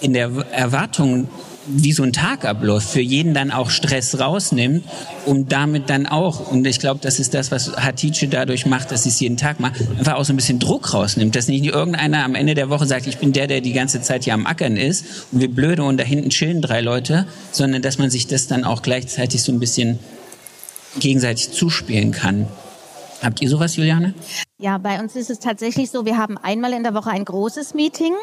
in 0.00 0.12
der 0.12 0.30
Erwartung 0.52 1.28
wie 1.66 1.92
so 1.92 2.02
ein 2.02 2.12
Tag 2.12 2.44
abläuft, 2.44 2.88
für 2.88 3.00
jeden 3.00 3.34
dann 3.34 3.50
auch 3.50 3.70
Stress 3.70 4.18
rausnimmt 4.18 4.84
und 5.26 5.52
damit 5.52 5.90
dann 5.90 6.06
auch, 6.06 6.50
und 6.50 6.66
ich 6.66 6.80
glaube, 6.80 7.00
das 7.02 7.18
ist 7.18 7.34
das, 7.34 7.50
was 7.50 7.76
Hatice 7.76 8.28
dadurch 8.30 8.66
macht, 8.66 8.90
dass 8.90 9.02
sie 9.02 9.10
es 9.10 9.20
jeden 9.20 9.36
Tag 9.36 9.60
macht, 9.60 9.80
einfach 9.98 10.14
auch 10.14 10.24
so 10.24 10.32
ein 10.32 10.36
bisschen 10.36 10.58
Druck 10.58 10.94
rausnimmt, 10.94 11.36
dass 11.36 11.48
nicht 11.48 11.64
irgendeiner 11.64 12.24
am 12.24 12.34
Ende 12.34 12.54
der 12.54 12.70
Woche 12.70 12.86
sagt, 12.86 13.06
ich 13.06 13.18
bin 13.18 13.32
der, 13.32 13.46
der 13.46 13.60
die 13.60 13.72
ganze 13.72 14.00
Zeit 14.00 14.24
hier 14.24 14.34
am 14.34 14.46
Ackern 14.46 14.76
ist 14.76 15.04
und 15.32 15.40
wir 15.40 15.50
blöde 15.50 15.84
und 15.84 15.98
da 15.98 16.04
hinten 16.04 16.30
chillen 16.30 16.62
drei 16.62 16.80
Leute, 16.80 17.26
sondern 17.52 17.82
dass 17.82 17.98
man 17.98 18.10
sich 18.10 18.26
das 18.26 18.46
dann 18.46 18.64
auch 18.64 18.82
gleichzeitig 18.82 19.42
so 19.42 19.52
ein 19.52 19.60
bisschen 19.60 19.98
gegenseitig 20.98 21.52
zuspielen 21.52 22.10
kann. 22.10 22.48
Habt 23.22 23.42
ihr 23.42 23.50
sowas, 23.50 23.76
Juliane? 23.76 24.14
Ja, 24.58 24.78
bei 24.78 24.98
uns 24.98 25.14
ist 25.14 25.30
es 25.30 25.38
tatsächlich 25.38 25.90
so, 25.90 26.06
wir 26.06 26.16
haben 26.16 26.38
einmal 26.38 26.72
in 26.72 26.82
der 26.82 26.94
Woche 26.94 27.10
ein 27.10 27.24
großes 27.24 27.74
Meeting 27.74 28.14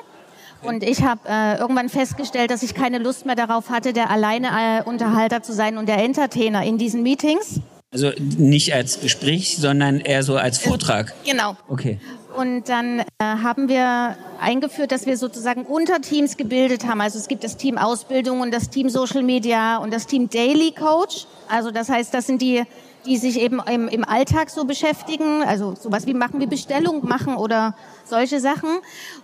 und 0.63 0.83
ich 0.83 1.03
habe 1.03 1.21
äh, 1.27 1.57
irgendwann 1.57 1.89
festgestellt, 1.89 2.51
dass 2.51 2.63
ich 2.63 2.73
keine 2.73 2.99
Lust 2.99 3.25
mehr 3.25 3.35
darauf 3.35 3.69
hatte, 3.69 3.93
der 3.93 4.09
alleine 4.09 4.47
äh, 4.47 4.83
Unterhalter 4.83 5.43
zu 5.43 5.53
sein 5.53 5.77
und 5.77 5.87
der 5.87 5.97
Entertainer 5.97 6.63
in 6.63 6.77
diesen 6.77 7.03
Meetings. 7.03 7.61
Also 7.91 8.11
nicht 8.19 8.73
als 8.73 8.99
Gespräch, 8.99 9.57
sondern 9.57 10.01
eher 10.01 10.21
so 10.21 10.35
als 10.35 10.57
Vortrag. 10.57 11.13
Genau. 11.25 11.55
Okay. 11.69 11.99
Und 12.35 12.69
dann 12.69 12.99
äh, 12.99 13.03
haben 13.19 13.69
wir 13.69 14.17
eingeführt, 14.39 14.91
dass 14.91 15.05
wir 15.05 15.17
sozusagen 15.17 15.63
Unterteams 15.63 16.37
gebildet 16.37 16.85
haben. 16.85 17.01
Also 17.01 17.17
es 17.17 17.27
gibt 17.27 17.43
das 17.43 17.57
Team 17.57 17.77
Ausbildung 17.77 18.41
und 18.41 18.53
das 18.53 18.69
Team 18.69 18.89
Social 18.89 19.23
Media 19.23 19.77
und 19.77 19.91
das 19.91 20.05
Team 20.05 20.29
Daily 20.29 20.71
Coach. 20.71 21.25
Also 21.47 21.71
das 21.71 21.89
heißt, 21.89 22.13
das 22.13 22.27
sind 22.27 22.41
die 22.41 22.63
die 23.07 23.17
sich 23.17 23.39
eben 23.39 23.59
im, 23.71 23.87
im 23.87 24.03
Alltag 24.03 24.49
so 24.49 24.65
beschäftigen, 24.65 25.43
also 25.43 25.73
sowas 25.75 26.05
wie 26.05 26.13
machen 26.13 26.39
wie 26.39 26.45
Bestellung 26.45 27.07
machen 27.07 27.35
oder 27.35 27.73
solche 28.05 28.39
Sachen. 28.39 28.69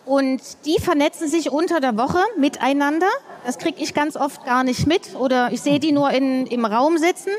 Und 0.06 0.42
die 0.66 0.80
vernetzen 0.80 1.28
sich 1.28 1.52
unter 1.52 1.80
der 1.80 1.98
Woche 1.98 2.20
miteinander. 2.38 3.10
Das 3.46 3.58
kriege 3.58 3.82
ich 3.82 3.94
ganz 3.94 4.16
oft 4.16 4.46
gar 4.46 4.64
nicht 4.64 4.88
mit 4.88 5.16
oder 5.16 5.52
ich 5.52 5.62
sehe 5.62 5.80
die 5.80 5.92
nur 5.92 6.10
in, 6.12 6.48
im 6.48 6.66
Raum 6.66 6.98
sitzen. 6.98 7.32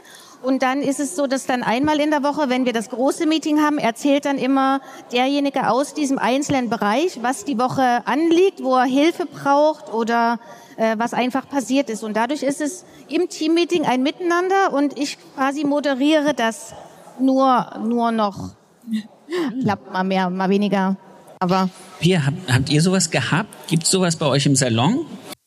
Und 0.43 0.63
dann 0.63 0.83
ist 0.83 1.01
es 1.01 1.17
so, 1.17 1.27
dass 1.27 1.47
dann 1.47 1.63
einmal 1.63 1.99
in 2.01 2.11
der 2.11 2.23
Woche, 2.23 2.51
wenn 2.51 2.67
wir 2.67 2.75
das 2.75 2.91
große 2.91 3.25
Meeting 3.27 3.63
haben, 3.63 3.79
erzählt 3.79 4.27
dann 4.27 4.37
immer 4.37 4.83
derjenige 5.11 5.71
aus 5.71 5.95
diesem 5.95 6.19
einzelnen 6.19 6.69
Bereich, 6.69 7.23
was 7.23 7.47
die 7.47 7.59
Woche 7.59 8.07
anliegt, 8.07 8.63
wo 8.63 8.77
er 8.77 8.85
Hilfe 8.85 9.25
braucht 9.25 9.91
oder 9.95 10.39
äh, 10.77 10.97
was 10.99 11.15
einfach 11.15 11.49
passiert 11.49 11.91
ist. 11.91 12.03
Und 12.03 12.17
dadurch 12.17 12.43
ist 12.43 12.61
es 12.61 12.85
im 13.09 13.29
Teammeeting 13.29 13.85
ein 13.85 14.03
Miteinander 14.03 14.73
und 14.73 14.99
ich 14.99 15.19
quasi 15.35 15.65
moderiere 15.65 16.35
das 16.35 16.75
nur, 17.19 17.79
nur 17.83 18.13
noch. 18.13 18.51
Klappt 19.63 19.93
mal 19.93 20.05
mehr, 20.05 20.31
mal 20.31 20.49
weniger. 20.49 20.97
Aber. 21.41 21.69
Hier, 22.01 22.25
habt, 22.25 22.53
habt 22.53 22.71
ihr 22.71 22.81
sowas 22.81 23.11
gehabt? 23.11 23.49
Gibt 23.69 23.85
es 23.85 23.91
sowas 23.91 24.17
bei 24.17 24.27
euch 24.27 24.47
im 24.47 24.57
Salon? 24.57 25.07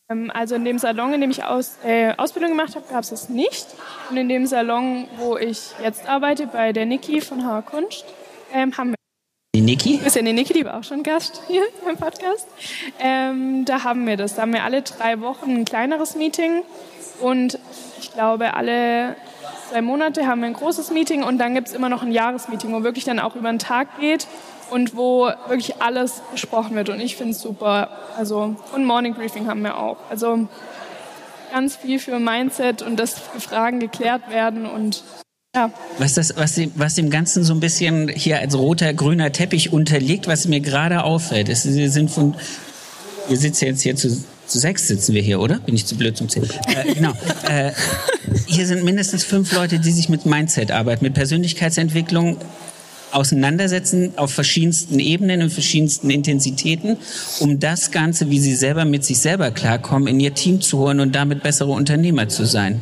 Ähm, 0.10 0.32
also 0.34 0.56
in 0.56 0.66
dem 0.66 0.80
Salon, 0.80 1.14
in 1.14 1.22
dem 1.22 1.32
ich 1.32 1.44
aus, 1.44 1.78
äh, 1.84 2.14
Ausbildung 2.18 2.52
gemacht 2.52 2.76
habe, 2.76 2.86
gab 2.90 3.04
es 3.04 3.12
es 3.12 3.30
nicht. 3.30 3.68
Und 4.10 4.18
in 4.18 4.30
dem 4.30 4.46
Salon, 4.46 5.08
wo 5.18 5.38
ich 5.38 5.72
jetzt 5.84 6.08
arbeite, 6.08 6.48
bei 6.48 6.74
der 6.74 6.86
Niki 6.86 7.22
von 7.22 7.46
Hauer 7.46 7.62
Kunst, 7.62 8.06
ähm, 8.54 8.78
haben 8.78 8.92
wir 8.92 8.97
die 9.58 9.62
Niki? 9.62 9.98
Das 9.98 10.08
ist 10.08 10.16
ja 10.16 10.22
die 10.22 10.34
Niki, 10.34 10.54
die 10.54 10.66
war 10.66 10.78
auch 10.78 10.84
schon 10.84 11.02
Gast 11.02 11.42
hier 11.48 11.64
im 11.90 11.98
Podcast. 11.98 12.48
Ähm, 13.00 13.66
da 13.66 13.84
haben 13.84 14.06
wir 14.06 14.16
das. 14.16 14.36
Da 14.36 14.44
haben 14.44 14.54
wir 14.54 14.64
alle 14.64 14.84
drei 14.84 15.20
Wochen 15.22 15.50
ein 15.50 15.66
kleineres 15.66 16.16
Meeting 16.16 16.62
und 17.22 17.58
ich 18.00 18.14
glaube, 18.14 18.54
alle 18.54 19.16
zwei 19.70 19.82
Monate 19.82 20.28
haben 20.28 20.42
wir 20.42 20.48
ein 20.48 20.54
großes 20.54 20.92
Meeting 20.92 21.24
und 21.24 21.40
dann 21.40 21.56
gibt 21.56 21.70
es 21.70 21.74
immer 21.74 21.90
noch 21.90 22.04
ein 22.04 22.12
Jahresmeeting, 22.12 22.72
wo 22.72 22.84
wirklich 22.84 23.06
dann 23.06 23.20
auch 23.20 23.36
über 23.36 23.50
den 23.50 23.58
Tag 23.58 24.00
geht 24.00 24.28
und 24.70 24.96
wo 24.96 25.32
wirklich 25.48 25.82
alles 25.82 26.22
besprochen 26.32 26.76
wird. 26.76 26.90
Und 26.90 27.00
ich 27.00 27.16
finde 27.16 27.32
es 27.32 27.42
super. 27.42 27.90
Also, 28.16 28.56
und 28.76 28.86
Morning 28.86 29.16
Briefing 29.16 29.48
haben 29.48 29.64
wir 29.64 29.78
auch. 29.80 29.98
Also 30.10 30.48
ganz 31.52 31.78
viel 31.78 31.98
für 31.98 32.20
Mindset 32.20 32.84
und 32.84 33.00
dass 33.00 33.18
Fragen 33.18 33.80
geklärt 33.80 34.30
werden 34.30 34.68
und 34.68 35.04
ja. 35.58 35.72
Was, 35.98 36.14
das, 36.14 36.34
was, 36.36 36.60
was 36.76 36.96
dem 36.96 37.10
Ganzen 37.10 37.44
so 37.44 37.54
ein 37.54 37.60
bisschen 37.60 38.08
hier 38.10 38.40
als 38.40 38.56
roter, 38.56 38.94
grüner 38.94 39.32
Teppich 39.32 39.74
unterliegt, 39.74 40.28
was 40.28 40.48
mir 40.48 40.60
gerade 40.60 41.04
auffällt, 41.04 41.50
ist, 41.50 41.66
wir 41.74 41.90
sind 41.90 42.12
von, 42.12 42.36
wir 43.28 43.38
sitzen 43.38 43.66
jetzt 43.66 43.82
hier 43.82 43.96
zu, 43.96 44.10
zu 44.10 44.60
sechs 44.60 44.88
sitzen 44.88 45.14
wir 45.14 45.22
hier, 45.22 45.40
oder? 45.40 45.60
Bin 45.60 45.76
ich 45.76 45.86
zu 45.86 45.96
blöd 45.96 46.16
zum 46.16 46.30
Zählen? 46.30 46.50
Äh, 46.68 46.94
genau. 46.94 47.14
äh, 47.48 47.72
hier 48.46 48.66
sind 48.68 48.84
mindestens 48.84 49.24
fünf 49.24 49.52
Leute, 49.54 49.80
die 49.80 49.92
sich 49.92 50.10
mit 50.10 50.26
Mindset 50.26 50.72
arbeiten, 50.72 51.04
mit 51.04 51.16
Persönlichkeitsentwicklung 51.16 52.38
auseinandersetzen 53.12 54.14
auf 54.18 54.32
verschiedensten 54.32 55.00
Ebenen, 55.00 55.42
in 55.42 55.50
verschiedensten 55.50 56.10
Intensitäten, 56.10 56.98
um 57.40 57.60
das 57.60 57.92
Ganze, 57.92 58.30
wie 58.30 58.40
sie 58.40 58.54
selber 58.54 58.86
mit 58.86 59.06
sich 59.06 59.20
selber 59.20 59.52
klarkommen, 59.52 60.08
in 60.08 60.20
ihr 60.20 60.34
Team 60.34 60.62
zu 60.62 60.78
holen 60.80 61.00
und 61.00 61.16
damit 61.16 61.42
bessere 61.42 61.72
Unternehmer 61.72 62.28
zu 62.28 62.46
sein. 62.46 62.82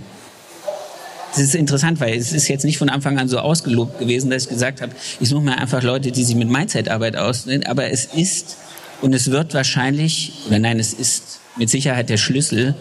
Das 1.36 1.44
ist 1.44 1.56
interessant, 1.56 2.00
weil 2.00 2.18
es 2.18 2.32
ist 2.32 2.48
jetzt 2.48 2.64
nicht 2.64 2.78
von 2.78 2.88
Anfang 2.88 3.20
an 3.20 3.28
so 3.28 3.40
ausgelobt 3.40 4.00
gewesen, 4.00 4.30
dass 4.30 4.44
ich 4.44 4.50
gesagt 4.50 4.82
habe, 4.82 4.94
ich 5.20 5.28
suche 5.28 5.42
mir 5.42 5.58
einfach 5.58 5.84
Leute, 5.84 6.14
die 6.14 6.24
sich 6.24 6.36
mit 6.36 6.50
Mindset-Arbeit 6.50 7.18
ausnehmen. 7.18 7.66
Aber 7.66 7.92
es 7.92 8.06
ist 8.06 8.56
und 9.02 9.14
es 9.14 9.32
wird 9.32 9.54
wahrscheinlich, 9.54 10.32
oder 10.48 10.60
nein, 10.60 10.80
es 10.80 10.94
ist 10.94 11.40
mit 11.58 11.70
Sicherheit 11.70 12.10
der 12.10 12.16
Schlüssel, 12.18 12.76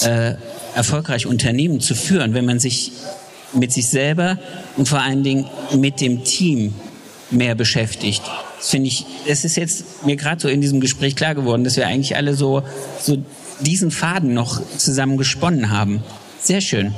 äh, 0.00 0.32
erfolgreich 0.74 1.26
Unternehmen 1.26 1.80
zu 1.80 1.94
führen, 1.94 2.32
wenn 2.32 2.46
man 2.46 2.58
sich 2.58 2.92
mit 3.52 3.70
sich 3.72 3.88
selber 3.88 4.38
und 4.78 4.88
vor 4.88 5.00
allen 5.00 5.22
Dingen 5.22 5.46
mit 5.76 6.00
dem 6.00 6.24
Team 6.24 6.74
mehr 7.30 7.54
beschäftigt. 7.54 8.22
Das 8.58 8.70
finde 8.70 8.88
ich, 8.88 9.04
es 9.26 9.44
ist 9.44 9.56
jetzt 9.56 10.06
mir 10.06 10.16
gerade 10.16 10.40
so 10.40 10.48
in 10.48 10.60
diesem 10.60 10.80
Gespräch 10.80 11.16
klar 11.16 11.34
geworden, 11.34 11.64
dass 11.64 11.76
wir 11.76 11.86
eigentlich 11.86 12.16
alle 12.16 12.34
so, 12.34 12.62
so 13.00 13.18
diesen 13.60 13.90
Faden 13.90 14.32
noch 14.32 14.60
zusammen 14.78 15.18
gesponnen 15.18 15.70
haben. 15.70 16.02
Sehr 16.40 16.60
schön. 16.60 16.94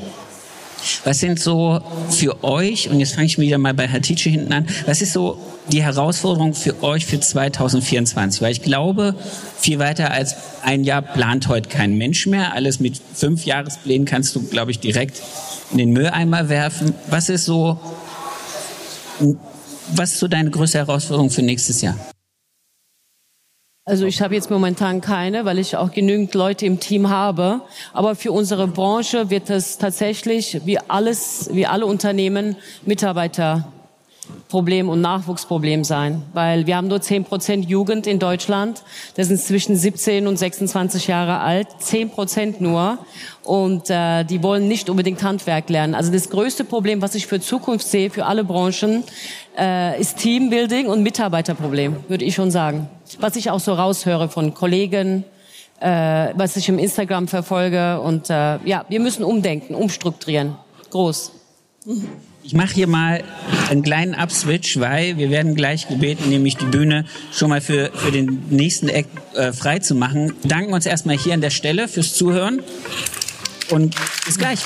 Was 1.04 1.20
sind 1.20 1.40
so 1.40 1.80
für 2.10 2.42
euch, 2.44 2.88
und 2.88 3.00
jetzt 3.00 3.14
fange 3.14 3.26
ich 3.26 3.38
wieder 3.38 3.58
mal 3.58 3.74
bei 3.74 3.88
Hatice 3.88 4.30
hinten 4.30 4.52
an, 4.52 4.66
was 4.86 5.02
ist 5.02 5.12
so 5.12 5.38
die 5.70 5.82
Herausforderung 5.82 6.54
für 6.54 6.82
euch 6.82 7.06
für 7.06 7.20
2024? 7.20 8.42
Weil 8.42 8.52
ich 8.52 8.62
glaube, 8.62 9.14
viel 9.58 9.78
weiter 9.78 10.10
als 10.10 10.34
ein 10.62 10.84
Jahr 10.84 11.02
plant 11.02 11.48
heute 11.48 11.68
kein 11.68 11.96
Mensch 11.96 12.26
mehr. 12.26 12.52
Alles 12.52 12.80
mit 12.80 13.00
fünf 13.14 13.44
Jahresplänen 13.44 14.06
kannst 14.06 14.34
du, 14.34 14.42
glaube 14.42 14.70
ich, 14.70 14.80
direkt 14.80 15.22
in 15.70 15.78
den 15.78 15.90
Mülleimer 15.90 16.48
werfen. 16.48 16.94
Was 17.08 17.28
ist 17.28 17.44
so 17.44 17.78
Was 19.94 20.12
ist 20.12 20.20
so 20.20 20.28
deine 20.28 20.50
größte 20.50 20.78
Herausforderung 20.78 21.30
für 21.30 21.42
nächstes 21.42 21.80
Jahr? 21.82 21.96
Also 23.84 24.06
ich 24.06 24.22
habe 24.22 24.36
jetzt 24.36 24.48
momentan 24.48 25.00
keine, 25.00 25.44
weil 25.44 25.58
ich 25.58 25.76
auch 25.76 25.90
genügend 25.90 26.32
Leute 26.34 26.66
im 26.66 26.78
Team 26.78 27.08
habe. 27.10 27.62
Aber 27.92 28.14
für 28.14 28.30
unsere 28.30 28.68
Branche 28.68 29.28
wird 29.28 29.50
es 29.50 29.76
tatsächlich 29.76 30.60
wie 30.64 30.78
alles, 30.78 31.50
wie 31.52 31.66
alle 31.66 31.86
Unternehmen 31.86 32.56
Mitarbeiter 32.86 33.72
Problem 34.48 34.88
und 34.88 35.00
Nachwuchsproblem 35.00 35.82
sein, 35.82 36.22
weil 36.32 36.66
wir 36.66 36.76
haben 36.76 36.86
nur 36.86 37.00
10 37.00 37.24
Prozent 37.24 37.68
Jugend 37.68 38.06
in 38.06 38.18
Deutschland. 38.18 38.82
Das 39.16 39.28
sind 39.28 39.40
zwischen 39.40 39.76
17 39.76 40.26
und 40.26 40.36
26 40.38 41.06
Jahre 41.08 41.40
alt, 41.40 41.66
10 41.78 42.10
Prozent 42.10 42.60
nur. 42.60 42.98
Und 43.42 43.90
äh, 43.90 44.24
die 44.24 44.42
wollen 44.42 44.68
nicht 44.68 44.88
unbedingt 44.88 45.22
Handwerk 45.22 45.68
lernen. 45.70 45.94
Also 45.94 46.12
das 46.12 46.30
größte 46.30 46.64
Problem, 46.64 47.02
was 47.02 47.14
ich 47.14 47.26
für 47.26 47.40
Zukunft 47.40 47.86
sehe, 47.86 48.10
für 48.10 48.26
alle 48.26 48.44
Branchen, 48.44 49.02
äh, 49.58 50.00
ist 50.00 50.18
Teambuilding 50.18 50.86
und 50.86 51.02
Mitarbeiterproblem, 51.02 51.96
würde 52.08 52.24
ich 52.24 52.34
schon 52.34 52.50
sagen. 52.50 52.88
Was 53.18 53.34
ich 53.36 53.50
auch 53.50 53.60
so 53.60 53.72
raushöre 53.72 54.28
von 54.28 54.54
Kollegen, 54.54 55.24
äh, 55.80 55.88
was 56.36 56.56
ich 56.56 56.68
im 56.68 56.78
Instagram 56.78 57.26
verfolge. 57.26 58.00
Und 58.00 58.30
äh, 58.30 58.58
ja, 58.64 58.84
wir 58.88 59.00
müssen 59.00 59.24
umdenken, 59.24 59.74
umstrukturieren. 59.74 60.56
Groß. 60.90 61.32
Ich 62.44 62.54
mache 62.54 62.74
hier 62.74 62.88
mal 62.88 63.22
einen 63.70 63.82
kleinen 63.82 64.14
Upswitch, 64.14 64.78
weil 64.80 65.16
wir 65.16 65.30
werden 65.30 65.54
gleich 65.54 65.88
gebeten, 65.88 66.28
nämlich 66.28 66.56
die 66.56 66.64
Bühne 66.64 67.04
schon 67.32 67.50
mal 67.50 67.60
für, 67.60 67.92
für 67.94 68.10
den 68.10 68.44
nächsten 68.50 68.88
Eck 68.88 69.06
äh, 69.34 69.52
frei 69.52 69.78
zu 69.78 69.94
machen. 69.94 70.34
Wir 70.42 70.48
danken 70.48 70.72
uns 70.72 70.84
erstmal 70.84 71.16
hier 71.16 71.34
an 71.34 71.40
der 71.40 71.50
Stelle 71.50 71.86
fürs 71.86 72.14
Zuhören 72.14 72.60
und 73.70 73.94
bis 74.26 74.38
gleich. 74.38 74.60